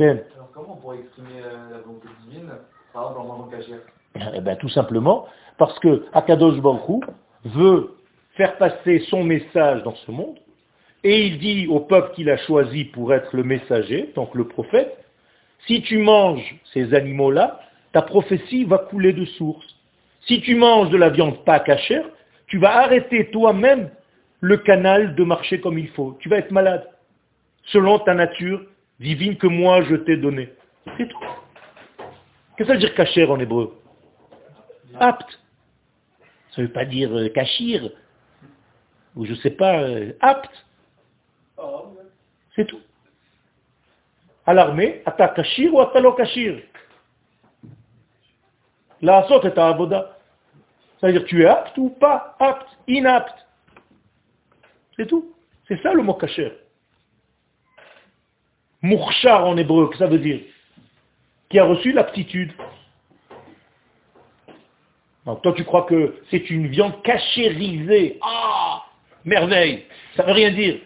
[0.00, 0.16] Alors
[0.54, 2.50] comment on pourrait exprimer euh, la volonté divine,
[2.92, 5.26] par exemple en mangeant Eh ben, tout simplement
[5.58, 7.04] parce que Akadosh Baruch
[7.44, 7.94] veut
[8.36, 10.38] faire passer son message dans ce monde,
[11.04, 14.96] et il dit au peuple qu'il a choisi pour être le messager, donc le prophète,
[15.66, 17.60] si tu manges ces animaux-là,
[17.92, 19.66] ta prophétie va couler de source.
[20.22, 22.06] Si tu manges de la viande pas cachère,
[22.46, 23.90] tu vas arrêter toi-même
[24.42, 26.18] le canal de marcher comme il faut.
[26.20, 26.86] Tu vas être malade,
[27.66, 28.60] selon ta nature
[28.98, 30.52] divine que moi je t'ai donnée.
[30.98, 31.18] C'est tout.
[32.56, 33.80] Qu'est-ce que ça veut dire cachère en hébreu?
[34.98, 35.40] Apte.
[36.50, 37.88] Ça ne veut pas dire euh, cachir,
[39.16, 40.66] ou je sais pas, euh, apte.
[42.54, 42.80] C'est tout.
[44.44, 46.60] À l'armée, ata kashir ou ata lo kashir?
[49.00, 50.18] La asot est à avoda.
[50.98, 53.46] C'est-à-dire tu es apte ou pas apte, inapte.
[54.96, 55.32] C'est tout.
[55.68, 56.52] C'est ça le mot kasher.
[58.82, 60.40] Mourchar en hébreu, que ça veut dire
[61.48, 62.52] Qui a reçu l'aptitude.
[65.24, 68.18] Donc toi tu crois que c'est une viande cachérisée.
[68.22, 68.82] Ah
[69.24, 69.86] Merveille
[70.16, 70.80] Ça veut rien dire.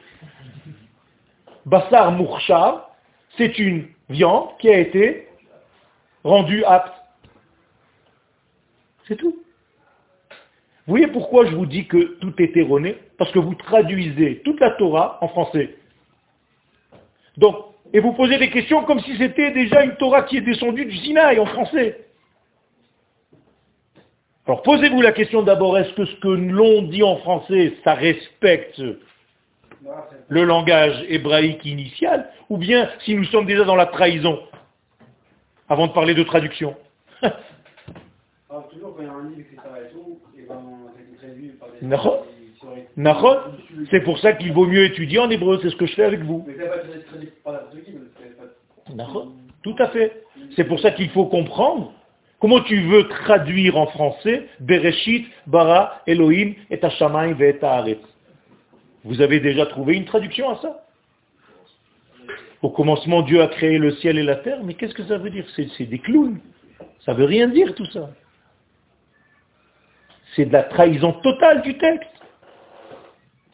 [1.64, 2.94] Bassar Mourchar,
[3.36, 5.28] c'est une viande qui a été
[6.22, 6.94] rendue apte.
[9.08, 9.36] C'est tout.
[10.86, 12.96] Vous voyez pourquoi je vous dis que tout est erroné?
[13.18, 15.76] Parce que vous traduisez toute la Torah en français.
[17.36, 17.56] Donc,
[17.92, 20.96] et vous posez des questions comme si c'était déjà une Torah qui est descendue du
[20.96, 22.06] Sinaï en français.
[24.46, 28.80] Alors posez-vous la question d'abord, est-ce que ce que l'on dit en français, ça respecte
[30.28, 34.40] le langage hébraïque initial, ou bien si nous sommes déjà dans la trahison,
[35.68, 36.76] avant de parler de traduction?
[38.48, 39.48] Alors, toujours quand il y a un livre,
[39.92, 40.62] tout, et ben,
[41.18, 42.35] traduit par des...
[43.90, 46.20] C'est pour ça qu'il vaut mieux étudier en hébreu, c'est ce que je fais avec
[46.20, 46.46] vous.
[49.62, 50.24] Tout à fait.
[50.54, 51.92] C'est pour ça qu'il faut comprendre
[52.40, 57.98] comment tu veux traduire en français Bereshit, Bara, Elohim, et Hashamayim, et Haaretz.
[59.04, 60.82] Vous avez déjà trouvé une traduction à ça?
[62.62, 65.30] Au commencement, Dieu a créé le ciel et la terre, mais qu'est-ce que ça veut
[65.30, 65.46] dire?
[65.54, 66.40] C'est c'est des clowns.
[67.04, 68.10] Ça veut rien dire tout ça.
[70.34, 72.15] C'est de la trahison totale du texte.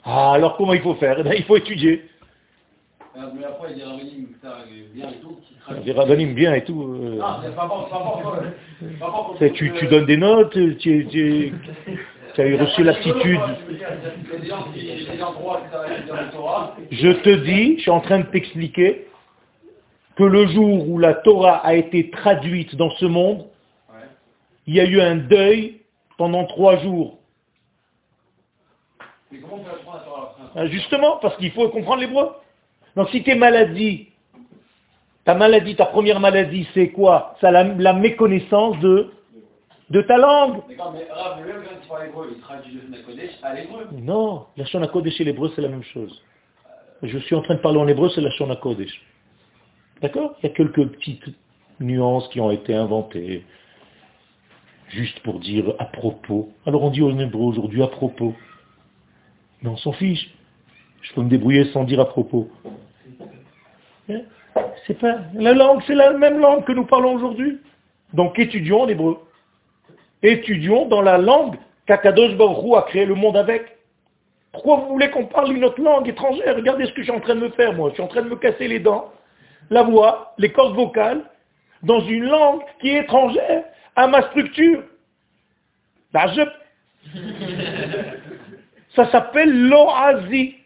[0.04, 1.16] Ah, alors comment il faut faire?
[1.20, 2.04] Eh bien, Il faut étudier.
[3.14, 4.58] Ah, Mais après, il y a des ça,
[4.94, 5.36] bien et tout.
[5.84, 6.82] Des rabbinim bien et tout.
[6.82, 7.98] euh, c'est pas bon, pas
[9.00, 11.52] bon, c'est- tu, tu donnes des notes, tu, tu,
[12.34, 13.38] tu as reçu l'aptitude.
[16.90, 19.06] Je te dis, je suis en train de t'expliquer
[20.16, 23.46] que le jour où la Torah a été traduite dans ce monde,
[23.90, 24.00] Ouais.
[24.66, 25.80] il y a eu un deuil
[26.18, 27.18] pendant trois jours.
[29.32, 32.28] Mais comment à Ah, Justement, parce qu'il faut comprendre l'hébreu.
[32.96, 34.08] Donc si tes maladies,
[35.24, 37.34] ta maladie, ta première maladie, c'est quoi?
[37.40, 39.10] C'est la, la méconnaissance de,
[39.88, 40.60] de ta langue.
[40.68, 43.88] D'accord, mais Rav, le même gars qui parle hébreu, il traduit le Kodesh à l'hébreu.
[43.92, 46.22] Non, la Shon HaKodesh et l'hébreu, c'est la même chose.
[47.02, 49.00] Je suis en train de parler en hébreu, c'est la Shon HaKodesh.
[50.02, 50.34] D'accord?
[50.42, 51.24] Il y a quelques petites
[51.80, 53.44] nuances qui ont été inventées,
[54.88, 56.50] juste pour dire à propos.
[56.66, 58.34] Alors on dit en hébreu aujourd'hui à propos.
[59.62, 60.30] Mais on s'en fiche.
[61.02, 62.48] Je peux me débrouiller sans dire à propos.
[64.08, 64.20] Hein
[64.86, 67.58] C'est pas la langue, c'est la même langue que nous parlons aujourd'hui.
[68.12, 69.18] Donc étudions en hébreu.
[70.22, 71.56] Étudions dans la langue
[71.86, 73.76] qu'Akadosh Baruch a créé le monde avec.
[74.52, 76.54] Pourquoi vous voulez qu'on parle une autre langue étrangère?
[76.54, 77.88] Regardez ce que je suis en train de me faire, moi.
[77.88, 79.10] Je suis en train de me casser les dents,
[79.70, 81.22] la voix, les cordes vocales,
[81.82, 83.64] dans une langue qui est étrangère
[83.96, 84.82] à ma structure.
[86.12, 86.42] Bah, je-
[88.94, 90.56] Ça s'appelle l'oazi.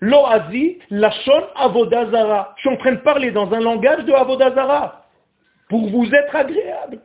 [0.00, 2.54] L'oazi, lachon avodazara.
[2.56, 5.06] Je suis en train de parler dans un langage de avodazara.
[5.68, 7.00] Pour vous être agréable.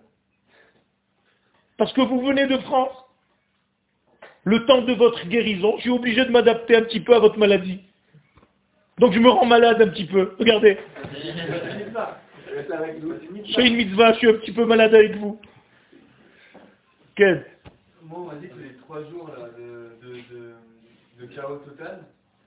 [1.77, 3.05] Parce que vous venez de France.
[4.43, 7.37] Le temps de votre guérison, je suis obligé de m'adapter un petit peu à votre
[7.37, 7.81] maladie.
[8.97, 10.35] Donc je me rends malade un petit peu.
[10.39, 10.77] Regardez,
[13.45, 15.39] je fais une mitzvah, je suis un petit peu malade avec vous.
[17.15, 17.45] Quel
[18.03, 18.33] Moi,
[18.87, 19.46] que
[21.43, 21.99] total,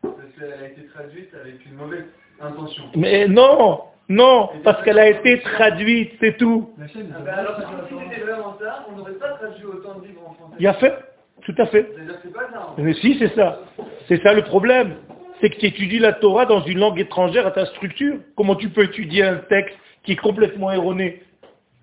[0.03, 2.05] parce qu'elle a été traduite avec une mauvaise
[2.41, 2.85] intention.
[2.95, 6.71] Mais non, non, parce qu'elle a été traduite, c'est tout.
[6.79, 7.57] Ah alors,
[7.89, 10.57] si c'était vraiment ça, on n'aurait pas traduit autant de livres en français.
[10.59, 10.95] Il a fait,
[11.43, 11.85] tout à fait.
[11.85, 12.75] Pas ça.
[12.79, 13.61] Mais si, c'est ça.
[14.09, 14.97] C'est ça le problème.
[15.41, 18.19] C'est que tu étudies la Torah dans une langue étrangère à ta structure.
[18.37, 21.23] Comment tu peux étudier un texte qui est complètement erroné?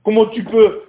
[0.03, 0.84] Comment tu peux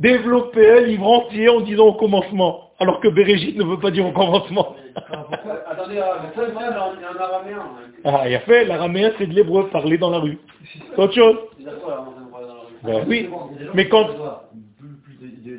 [0.00, 4.06] développer un livre entier en disant au commencement, alors que Bérégite ne veut pas dire
[4.06, 7.58] au commencement Euh, Attendez, il a un araméen.
[7.58, 8.00] hein.
[8.04, 10.38] Ah, il a fait, l'araméen c'est de l'hébreu, parler dans la rue.
[10.90, 11.36] C'est autre chose.
[11.60, 11.72] La.
[12.82, 13.28] Ben oui,
[13.74, 14.06] mais quand...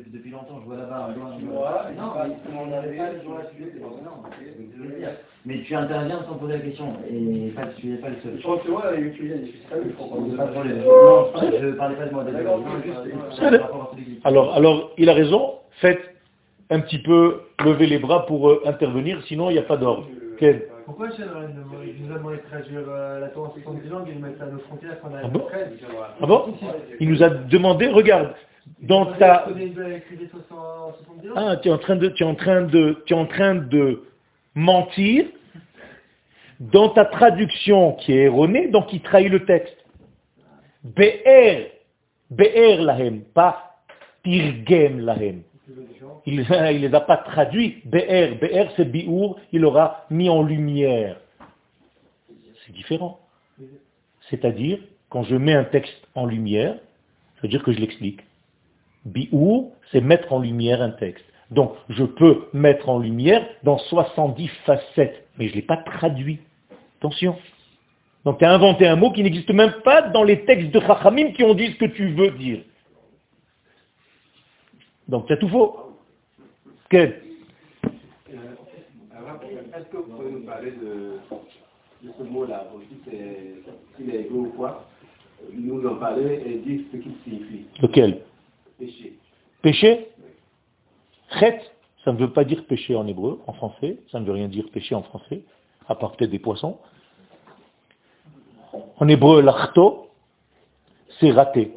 [0.08, 1.10] Depuis longtemps, je vois là-bas
[1.40, 1.48] il
[5.46, 8.34] mais tu interviens sans poser la question, et pas, tu n'es pas le seul.
[8.38, 10.48] Je crois que moi, je de pas.
[10.48, 10.80] problème.
[10.80, 11.28] Non,
[11.62, 12.26] je parlais pas de moi,
[14.26, 16.17] Alors, alors, il a raison, faites
[16.70, 20.08] un petit peu lever les bras pour euh, intervenir, sinon il n'y a pas d'ordre.
[20.38, 24.22] Ken Pourquoi nous a demandé de traduire euh, la Torah en 70 langues et de
[24.22, 25.68] mettre à nos frontières quand on a Ah bon 13
[26.22, 26.54] Ah bon
[27.00, 28.34] Il nous a demandé, regarde,
[28.82, 29.48] dans ta...
[29.50, 32.36] On a écrit des 70 langues Ah, tu es en train de, tu es en
[32.36, 34.04] train de, tu es en train de
[34.54, 35.26] mentir
[36.60, 39.78] dans ta traduction qui est erronée, donc il trahit le texte.
[40.84, 41.72] Be'er,
[42.32, 43.82] be'er lahem, pas
[44.24, 45.42] tirgem lahem.
[46.26, 47.82] Il ne les a pas traduits.
[47.86, 51.18] Be'er, be'er c'est bi'ur, il aura mis en lumière.
[52.66, 53.20] C'est différent.
[54.30, 56.76] C'est-à-dire, quand je mets un texte en lumière,
[57.36, 58.22] ça veut dire que je l'explique.
[59.06, 61.26] Bi'ur, c'est mettre en lumière un texte.
[61.52, 66.40] Donc, je peux mettre en lumière dans 70 facettes, mais je ne l'ai pas traduit.
[67.00, 67.38] Attention.
[68.26, 71.32] Donc, tu as inventé un mot qui n'existe même pas dans les textes de Chachamim
[71.32, 72.60] qui ont dit ce que tu veux dire.
[75.08, 75.76] Donc, tu as tout faux.
[76.90, 77.22] Quel
[78.30, 78.36] Euh,
[79.78, 81.18] Est-ce que vous pouvez nous parler de,
[82.04, 82.68] de ce mot-là?
[83.06, 83.56] C'est-
[83.96, 84.86] s'il est hébreu ou quoi
[85.54, 87.66] Nous en parler et dire ce qu'il signifie.
[87.82, 88.22] Lequel?
[88.80, 89.14] Péché.
[89.62, 90.08] Péché?
[91.40, 91.62] Chet,
[92.04, 93.98] ça ne veut pas dire péché en hébreu, en français.
[94.12, 95.42] Ça ne veut rien dire péché en français,
[95.88, 96.78] à part peut-être des poissons.
[98.98, 100.10] En hébreu, l'achto,
[101.20, 101.74] c'est raté.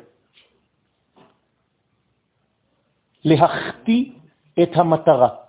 [3.25, 4.14] Lehachti
[4.57, 5.49] et hamatara.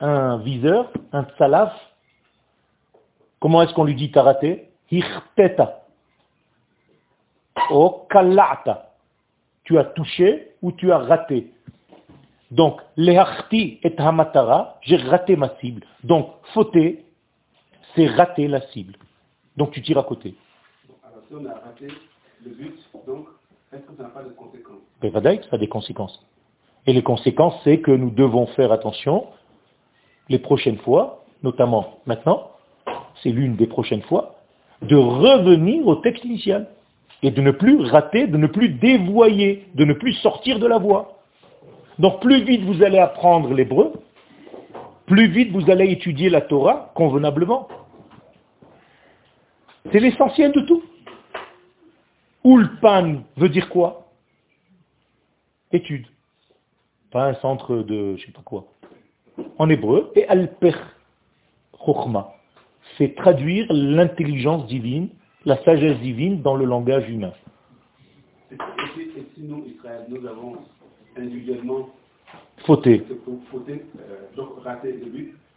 [0.00, 1.72] Un viseur, un tsalaf,
[3.38, 5.82] comment est-ce qu'on lui dit t'as raté Hirteta.
[7.70, 8.94] O kalata.
[9.64, 11.52] Tu as touché ou tu as raté.
[12.50, 15.84] Donc, lehachti et hamatara, j'ai raté ma cible.
[16.02, 17.04] Donc, fauter,
[17.94, 18.96] c'est rater la cible.
[19.56, 20.34] Donc, tu tires à côté.
[23.72, 24.80] Est-ce que ça n'a pas de conséquences?
[25.48, 26.26] Ça a des conséquences.
[26.86, 29.26] Et les conséquences, c'est que nous devons faire attention
[30.28, 32.50] les prochaines fois, notamment maintenant,
[33.22, 34.36] c'est l'une des prochaines fois,
[34.82, 36.68] de revenir au texte initial
[37.22, 40.78] et de ne plus rater, de ne plus dévoyer, de ne plus sortir de la
[40.78, 41.18] voie.
[41.98, 43.92] Donc plus vite vous allez apprendre l'hébreu,
[45.06, 47.68] plus vite vous allez étudier la Torah convenablement.
[49.92, 50.82] C'est l'essentiel de tout.
[52.44, 54.12] Ulpan veut dire quoi?
[55.72, 56.06] Étude.
[57.10, 58.66] Pas un centre de je sais pas quoi.
[59.58, 60.74] en hébreu, et alper
[61.84, 62.34] chokhma.
[62.96, 65.08] C'est traduire l'intelligence divine,
[65.44, 67.32] la sagesse divine dans le langage humain.
[68.50, 70.56] Et et si nous, Israël, nous avons
[71.16, 71.88] individuellement
[72.66, 73.02] Fauté.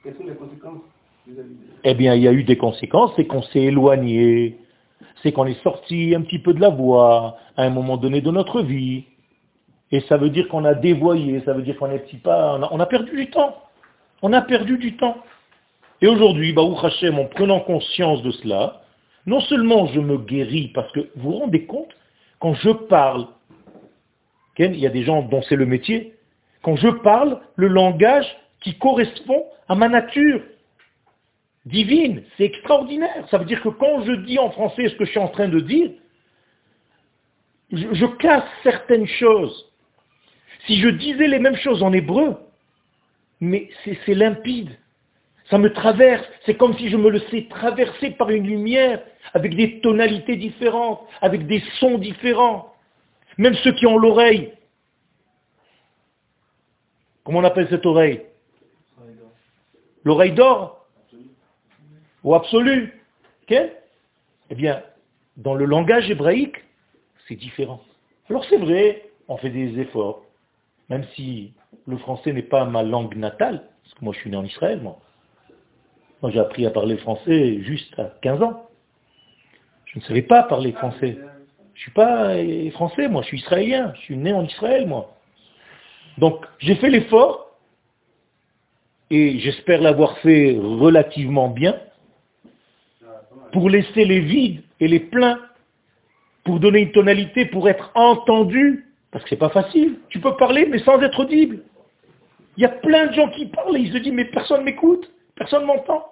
[0.04, 0.82] quelles sont les conséquences
[1.84, 4.58] Eh bien, il y a eu des conséquences, c'est qu'on s'est éloigné,
[5.24, 8.30] c'est qu'on est sorti un petit peu de la voie à un moment donné de
[8.30, 9.06] notre vie.
[9.92, 12.86] Et ça veut dire qu'on a dévoyé, ça veut dire qu'on petit pas, on a,
[12.86, 13.56] perdu du temps.
[14.22, 15.18] On a perdu du temps.
[16.02, 18.82] Et aujourd'hui, Baruch Hashem, en prenant conscience de cela,
[19.26, 21.92] non seulement je me guéris, parce que vous vous rendez compte,
[22.40, 23.28] quand je parle,
[24.58, 26.16] il y a des gens dont c'est le métier,
[26.64, 28.26] quand je parle le langage
[28.62, 30.42] qui correspond à ma nature
[31.66, 33.28] divine, c'est extraordinaire.
[33.30, 35.48] Ça veut dire que quand je dis en français ce que je suis en train
[35.48, 35.92] de dire,
[37.72, 39.72] je, casse certaines choses.
[40.68, 42.38] Si je disais les mêmes choses en hébreu,
[43.40, 44.78] mais c'est c'est limpide.
[45.50, 46.26] Ça me traverse.
[46.46, 49.04] C'est comme si je me laissais traverser par une lumière
[49.34, 52.74] avec des tonalités différentes, avec des sons différents.
[53.38, 54.54] Même ceux qui ont l'oreille.
[57.24, 58.22] Comment on appelle cette oreille?
[60.04, 60.83] L'oreille d'or?
[62.24, 63.02] Ou absolue
[63.44, 63.58] Ok?
[64.50, 64.84] Eh bien,
[65.38, 66.58] dans le langage hébraïque,
[67.28, 67.82] c'est différent.
[68.30, 70.24] Alors c'est vrai, on fait des efforts,
[70.90, 71.54] même si
[71.88, 74.80] le français n'est pas ma langue natale, parce que moi je suis né en Israël,
[74.82, 75.00] moi.
[76.22, 78.70] Moi j'ai appris à parler français juste à 15 ans.
[79.86, 81.18] Je ne savais pas parler français.
[81.74, 82.36] Je suis pas
[82.72, 83.94] français, moi, je suis israélien.
[83.96, 85.16] Je suis né en Israël, moi.
[86.18, 87.58] Donc, j'ai fait l'effort,
[89.10, 91.80] et j'espère l'avoir fait relativement bien,
[93.54, 95.40] pour laisser les vides et les pleins,
[96.44, 100.00] pour donner une tonalité, pour être entendu, parce que c'est pas facile.
[100.10, 101.60] Tu peux parler, mais sans être audible.
[102.58, 105.10] Il y a plein de gens qui parlent et ils se disent, mais personne m'écoute,
[105.36, 106.06] personne m'entend.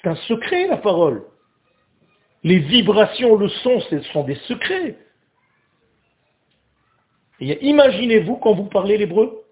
[0.00, 1.24] C'est un secret, la parole.
[2.44, 4.96] Les vibrations, le son, ce sont des secrets.
[7.40, 9.42] Et imaginez-vous quand vous parlez l'hébreu.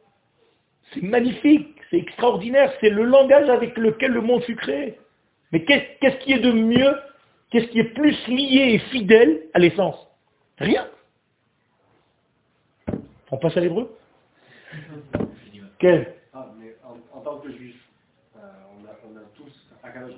[0.93, 4.99] C'est magnifique, c'est extraordinaire, c'est le langage avec lequel le monde fut créé.
[5.53, 6.95] Mais qu'est- qu'est-ce qui est de mieux,
[7.51, 9.97] qu'est-ce qui est plus lié et fidèle à l'essence?
[10.59, 10.87] Rien.
[13.31, 13.97] On passe à l'hébreu?
[15.79, 16.15] Quel?
[16.33, 17.77] Ah, mais en, en tant que juif,
[18.37, 18.41] euh,
[18.73, 20.15] on, a, on a tous, Akadosh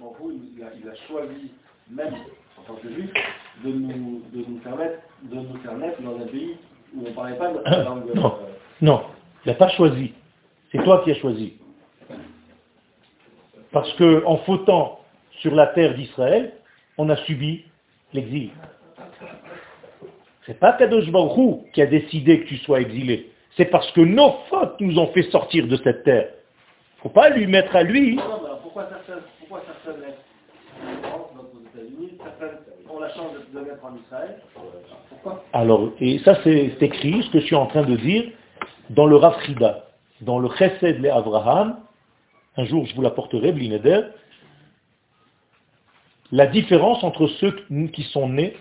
[0.57, 1.53] il a, il a choisi,
[1.91, 2.15] même
[2.59, 3.11] en tant que juif,
[3.65, 6.57] de nous, de nous permettre, de nous faire naître dans un pays
[6.95, 8.15] où on ne parlait pas notre langue.
[8.15, 8.47] Non, euh,
[8.81, 9.03] non,
[9.45, 10.13] il n'a pas choisi.
[10.71, 11.55] C'est toi qui as choisi.
[13.73, 14.98] Parce que en fautant
[15.41, 16.53] sur la terre d'Israël,
[16.97, 17.65] on a subi
[18.13, 18.51] l'exil.
[20.47, 23.31] C'est pas Kadosh Baruch Hu qui a décidé que tu sois exilé.
[23.57, 26.31] C'est parce que nos fautes nous ont fait sortir de cette terre.
[27.03, 28.17] faut pas lui mettre à lui.
[28.17, 29.63] Non, alors pourquoi certaines, pourquoi
[31.79, 32.59] États-Unis, certaines
[32.89, 34.39] ont la chance de, naître en Israël
[35.09, 35.45] Pourquoi?
[35.53, 38.25] Alors, et ça c'est écrit, ce que je suis en train de dire,
[38.91, 39.87] dans le Rafrida,
[40.21, 41.81] dans le Chesed le Abraham,
[42.57, 44.03] un jour je vous l'apporterai, Blineder,
[46.33, 47.57] la différence entre ceux
[47.93, 48.55] qui sont nés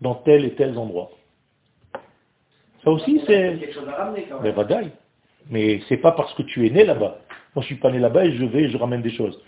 [0.00, 1.10] dans tel et tel endroit.
[2.84, 3.56] Ça aussi c'est...
[3.58, 4.54] quelque chose à ramener quand Ben, même.
[4.54, 4.90] vadaï.
[5.50, 7.18] Mais c'est pas parce que tu es né là-bas.
[7.54, 9.40] Moi je suis pas né là-bas et je vais et je ramène des choses.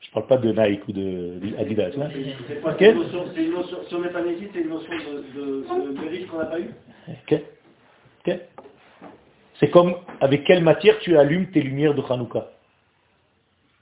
[0.00, 1.90] Je parle pas de Nike ou de Adidas.
[2.00, 2.08] hein.
[2.48, 2.76] C'est quoi, Ok.
[2.80, 4.90] c'est une notion, c'est une notion, si on n'est pas né ici, c'est une notion
[4.92, 6.70] de, de, de mérite qu'on n'a pas eu
[7.08, 7.40] Ok.
[8.26, 8.38] Ok.
[9.60, 12.50] C'est comme avec quelle matière tu allumes tes lumières de Hanouka?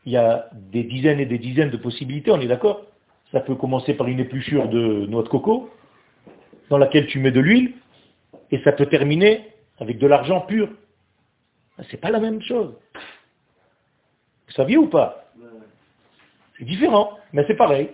[0.05, 2.83] Il y a des dizaines et des dizaines de possibilités, on est d'accord
[3.33, 5.71] Ça peut commencer par une épluchure de noix de coco,
[6.71, 7.75] dans laquelle tu mets de l'huile,
[8.51, 10.69] et ça peut terminer avec de l'argent pur.
[11.91, 12.75] C'est pas la même chose.
[14.47, 15.25] Vous saviez ou pas?
[16.59, 17.91] C'est différent, mais c'est pareil.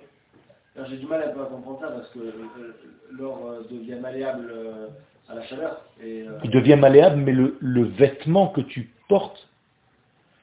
[0.89, 2.75] J'ai du mal à comprendre ça parce que euh,
[3.13, 4.89] l'or euh, devient malléable euh,
[5.29, 5.83] à la chaleur.
[6.03, 9.49] Et, Il devient malléable, mais le, le vêtement que tu portes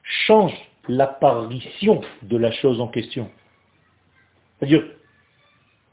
[0.02, 0.54] change
[0.88, 3.30] l'apparition de la chose en question.
[4.58, 4.84] C'est-à-dire,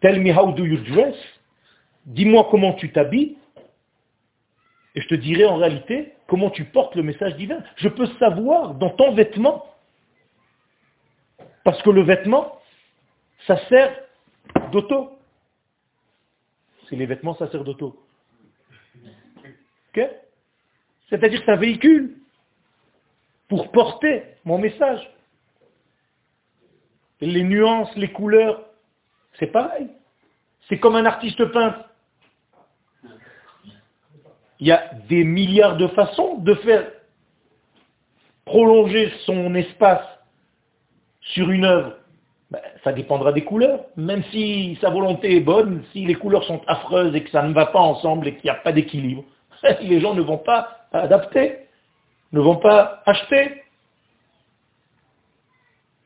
[0.02, 1.16] tell me how do you dress,
[2.06, 3.38] dis-moi comment tu t'habilles,
[4.96, 7.64] et je te dirai en réalité comment tu portes le message divin.
[7.78, 9.66] Je peux savoir dans ton vêtement,
[11.64, 12.60] parce que le vêtement,
[13.46, 13.96] ça sert
[14.72, 15.18] d'auto.
[16.90, 18.02] C'est les vêtements, ça sert d'auto.
[19.90, 20.08] Ok?
[21.10, 22.18] C'est-à-dire que c'est un véhicule
[23.50, 25.10] pour porter mon message.
[27.20, 28.64] Les nuances, les couleurs,
[29.38, 29.90] c'est pareil.
[30.70, 31.80] C'est comme un artiste peintre.
[34.60, 36.92] Il y a des milliards de façons de faire
[38.46, 40.06] prolonger son espace
[41.22, 41.96] sur une œuvre,
[42.52, 43.86] ben, ça dépendra des couleurs.
[43.96, 47.54] Même si sa volonté est bonne, si les couleurs sont affreuses et que ça ne
[47.54, 49.24] va pas ensemble et qu'il n'y a pas d'équilibre,
[49.82, 51.69] les gens ne vont pas adapter,
[52.32, 53.64] ne vont pas acheter.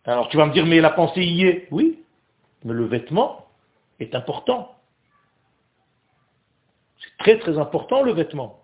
[0.06, 1.68] Alors tu vas me dire, mais la pensée y est.
[1.72, 2.04] Oui,
[2.64, 3.48] mais le vêtement
[4.00, 4.76] est important.
[7.00, 8.62] C'est très très important le vêtement.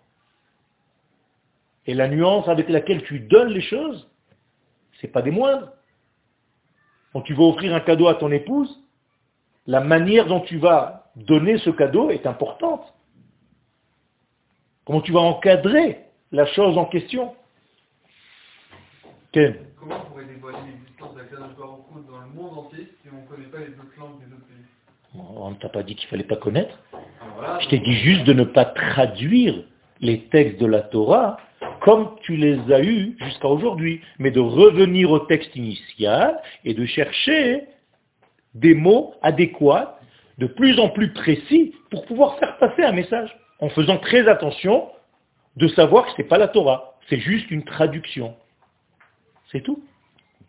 [1.86, 4.08] Et la nuance avec laquelle tu donnes les choses,
[5.00, 5.72] c'est pas des moindres.
[7.12, 8.82] Quand tu vas offrir un cadeau à ton épouse,
[9.66, 12.94] la manière dont tu vas donner ce cadeau est importante.
[14.84, 17.34] Comment tu vas encadrer la chose en question?
[19.32, 19.54] Comment
[19.94, 23.48] on pourrait dévoiler l'existence de la classe dans le monde entier si on ne connaît
[23.48, 24.66] pas les autres langues des autres pays?
[25.14, 26.76] On ne t'a pas dit qu'il ne fallait pas connaître.
[27.60, 29.62] Je t'ai dit juste de ne pas traduire
[30.00, 31.38] les textes de la Torah
[31.80, 36.84] comme tu les as eus jusqu'à aujourd'hui, mais de revenir au texte initial et de
[36.84, 37.64] chercher
[38.54, 39.98] des mots adéquats,
[40.38, 44.88] de plus en plus précis, pour pouvoir faire passer un message, en faisant très attention
[45.56, 48.34] de savoir que ce n'est pas la Torah, c'est juste une traduction.
[49.50, 49.82] C'est tout.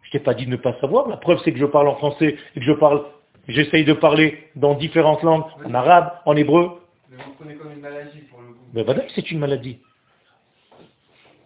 [0.03, 1.95] Je t'ai pas dit de ne pas savoir, la preuve c'est que je parle en
[1.95, 3.05] français et que je parle,
[3.47, 6.81] j'essaye de parler dans différentes langues, en arabe, en hébreu.
[7.09, 8.59] Mais vous prenez comme une maladie pour le coup.
[8.73, 9.79] Mais voilà, c'est une maladie.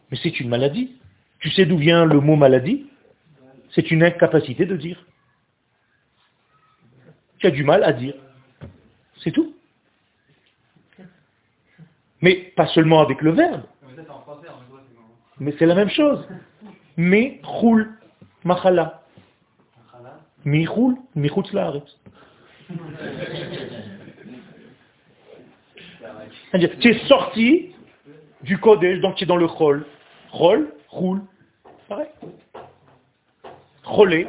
[0.09, 0.95] Mais c'est une maladie.
[1.39, 2.87] Tu sais d'où vient le mot maladie?
[3.71, 5.05] C'est une incapacité de dire.
[7.39, 8.15] Tu as du mal à dire.
[9.17, 9.53] C'est tout.
[12.21, 13.63] Mais pas seulement avec le verbe.
[15.39, 16.25] Mais c'est la même chose.
[16.97, 17.97] Roule,
[18.43, 19.01] machala.
[20.45, 21.29] Mi roule, mi
[26.79, 27.75] Tu es sorti
[28.43, 29.85] du Kodesh, donc tu es dans le rôle.
[30.31, 31.21] Rôle, roule,
[31.89, 32.07] pareil.
[33.83, 34.27] Rolé,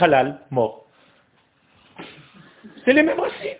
[0.00, 0.86] halal, mort.
[2.84, 3.56] C'est les mêmes racines.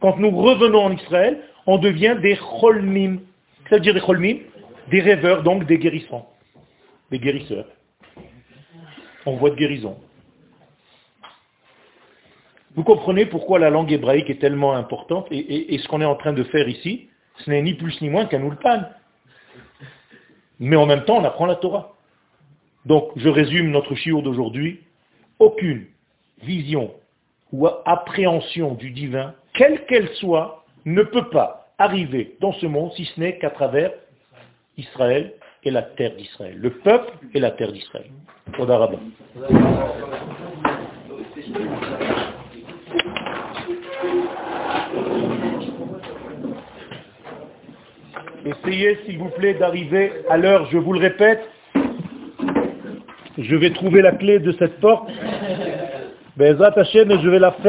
[0.00, 3.20] Quand nous revenons en Israël, on devient des cholmim.
[3.68, 4.38] Ça veut dire des cholmim
[4.90, 6.30] Des rêveurs, donc des guérissants.
[7.10, 7.66] Des guérisseurs.
[9.26, 9.98] On voit de guérison.
[12.74, 16.32] Vous comprenez pourquoi la langue hébraïque est tellement importante et, ce qu'on est en train
[16.32, 18.82] de faire ici, ce n'est ni plus ni moins qu'un ulpan.
[20.58, 21.94] Mais en même temps, on apprend la Torah.
[22.84, 24.80] Donc, je résume notre chiour d'aujourd'hui.
[25.38, 25.86] Aucune
[26.42, 26.92] vision
[27.52, 33.04] ou appréhension du divin, quelle qu'elle soit, ne peut pas arriver dans ce monde si
[33.04, 33.92] ce n'est qu'à travers
[34.76, 36.56] Israël et la terre d'Israël.
[36.58, 38.10] Le peuple et la terre d'Israël.
[48.44, 51.42] Essayez, s'il vous plaît, d'arriver à l'heure, je vous le répète.
[53.38, 55.08] Je vais trouver la clé de cette porte.
[56.36, 57.62] Ben, je vais la faire.